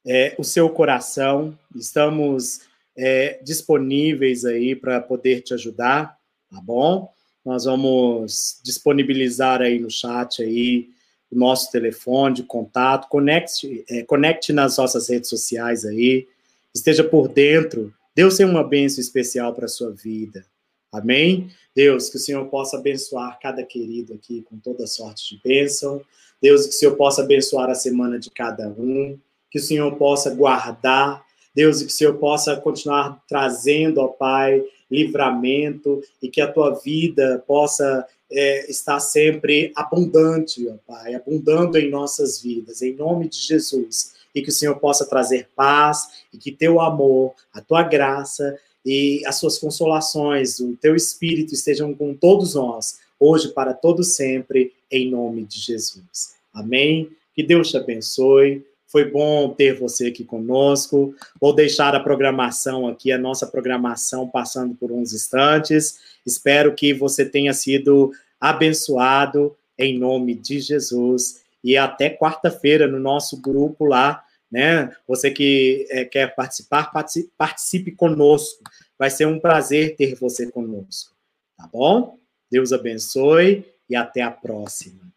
é, 0.08 0.34
o 0.38 0.46
seu 0.46 0.70
coração. 0.70 1.60
Estamos 1.76 2.62
é, 2.98 3.42
disponíveis 3.44 4.46
aí 4.46 4.74
para 4.74 5.02
poder 5.02 5.42
te 5.42 5.54
ajudar, 5.54 6.18
tá 6.50 6.62
bom? 6.62 7.12
Nós 7.44 7.66
vamos 7.66 8.62
disponibilizar 8.64 9.62
aí 9.62 9.78
no 9.78 9.92
chat 9.92 10.42
aí 10.42 10.88
o 11.30 11.38
nosso 11.38 11.70
telefone 11.70 12.36
de 12.36 12.44
contato, 12.44 13.10
conecte, 13.10 13.84
é, 13.90 14.04
conecte 14.04 14.54
nas 14.54 14.78
nossas 14.78 15.10
redes 15.10 15.30
sociais 15.30 15.84
aí, 15.84 16.26
esteja 16.74 17.04
por 17.04 17.28
dentro. 17.28 17.94
Deus 18.20 18.36
tem 18.36 18.46
uma 18.46 18.66
bênção 18.66 19.00
especial 19.00 19.54
para 19.54 19.64
a 19.64 19.70
sua 19.70 19.92
vida. 19.92 20.46
Amém? 20.92 21.50
Deus, 21.74 22.10
que 22.10 22.18
o 22.18 22.20
Senhor 22.20 22.46
possa 22.48 22.76
abençoar 22.76 23.40
cada 23.42 23.64
querido 23.64 24.14
aqui 24.14 24.42
com 24.42 24.58
toda 24.58 24.86
sorte 24.88 25.34
de 25.34 25.42
bênção. 25.42 26.02
Deus, 26.42 26.66
que 26.66 26.72
o 26.72 26.78
Senhor 26.78 26.98
possa 26.98 27.22
abençoar 27.22 27.70
a 27.70 27.76
semana 27.76 28.20
de 28.20 28.30
cada 28.30 28.68
um. 28.68 29.18
Que 29.50 29.58
o 29.58 29.62
Senhor 29.62 29.96
possa 29.96 30.36
guardar. 30.36 31.26
Deus, 31.56 31.82
que 31.82 31.88
o 31.88 31.90
Senhor 31.90 32.18
possa 32.18 32.58
continuar 32.58 33.24
trazendo, 33.26 34.02
ó 34.02 34.10
Pai, 34.10 34.66
livramento 34.92 36.02
e 36.22 36.28
que 36.28 36.42
a 36.42 36.52
tua 36.52 36.72
vida 36.72 37.42
possa 37.48 38.06
é, 38.30 38.70
estar 38.70 39.00
sempre 39.00 39.72
abundante, 39.78 40.68
ó 40.68 40.76
Pai, 40.86 41.16
abundando 41.16 41.78
em 41.78 41.90
nossas 41.90 42.42
vidas, 42.42 42.82
em 42.82 42.94
nome 42.94 43.30
de 43.30 43.38
Jesus. 43.38 44.19
E 44.34 44.42
que 44.42 44.50
o 44.50 44.54
Senhor 44.54 44.76
possa 44.76 45.06
trazer 45.06 45.50
paz 45.56 46.08
e 46.34 46.38
que 46.38 46.52
teu 46.52 46.80
amor, 46.80 47.34
a 47.54 47.62
tua 47.62 47.84
graça 47.84 48.58
e 48.86 49.22
as 49.26 49.36
suas 49.36 49.58
consolações, 49.58 50.60
o 50.60 50.76
teu 50.76 50.96
espírito 50.96 51.54
estejam 51.54 51.94
com 51.94 52.14
todos 52.14 52.56
nós, 52.56 53.00
hoje 53.20 53.50
para 53.50 53.74
todo 53.74 54.04
sempre, 54.04 54.74
em 54.92 55.10
nome 55.10 55.44
de 55.44 55.60
Jesus. 55.60 56.36
Amém. 56.54 57.10
Que 57.36 57.44
Deus 57.44 57.70
te 57.70 57.78
abençoe. 57.78 58.66
Foi 58.88 59.06
bom 59.06 59.50
ter 59.50 59.78
você 59.78 60.08
aqui 60.08 60.24
conosco. 60.24 61.14
Vou 61.40 61.54
deixar 61.54 61.94
a 61.96 62.00
programação 62.00 62.88
aqui, 62.88 63.12
a 63.12 63.20
nossa 63.20 63.46
programação, 63.46 64.28
passando 64.28 64.74
por 64.74 64.92
uns 64.92 65.14
instantes. 65.14 66.00
Espero 66.26 66.74
que 66.74 66.92
você 66.94 67.24
tenha 67.24 67.54
sido 67.54 68.12
abençoado 68.42 69.56
em 69.78 69.98
nome 69.98 70.34
de 70.34 70.60
Jesus. 70.60 71.42
E 71.64 71.78
até 71.78 72.10
quarta-feira 72.10 72.88
no 72.88 73.00
nosso 73.00 73.42
grupo 73.42 73.86
lá, 73.86 74.24
né? 74.52 74.96
Você 75.08 75.30
que 75.32 75.88
é, 75.90 76.06
quer 76.06 76.34
participar, 76.36 76.92
participe, 76.92 77.32
participe 77.38 77.92
conosco. 77.92 78.64
Vai 78.98 79.10
ser 79.10 79.26
um 79.26 79.40
prazer 79.40 79.96
ter 79.96 80.16
você 80.16 80.50
conosco. 80.50 81.16
Tá 81.58 81.68
bom? 81.72 82.18
Deus 82.52 82.74
abençoe 82.74 83.66
e 83.90 83.96
até 83.96 84.22
a 84.22 84.32
próxima. 84.32 85.12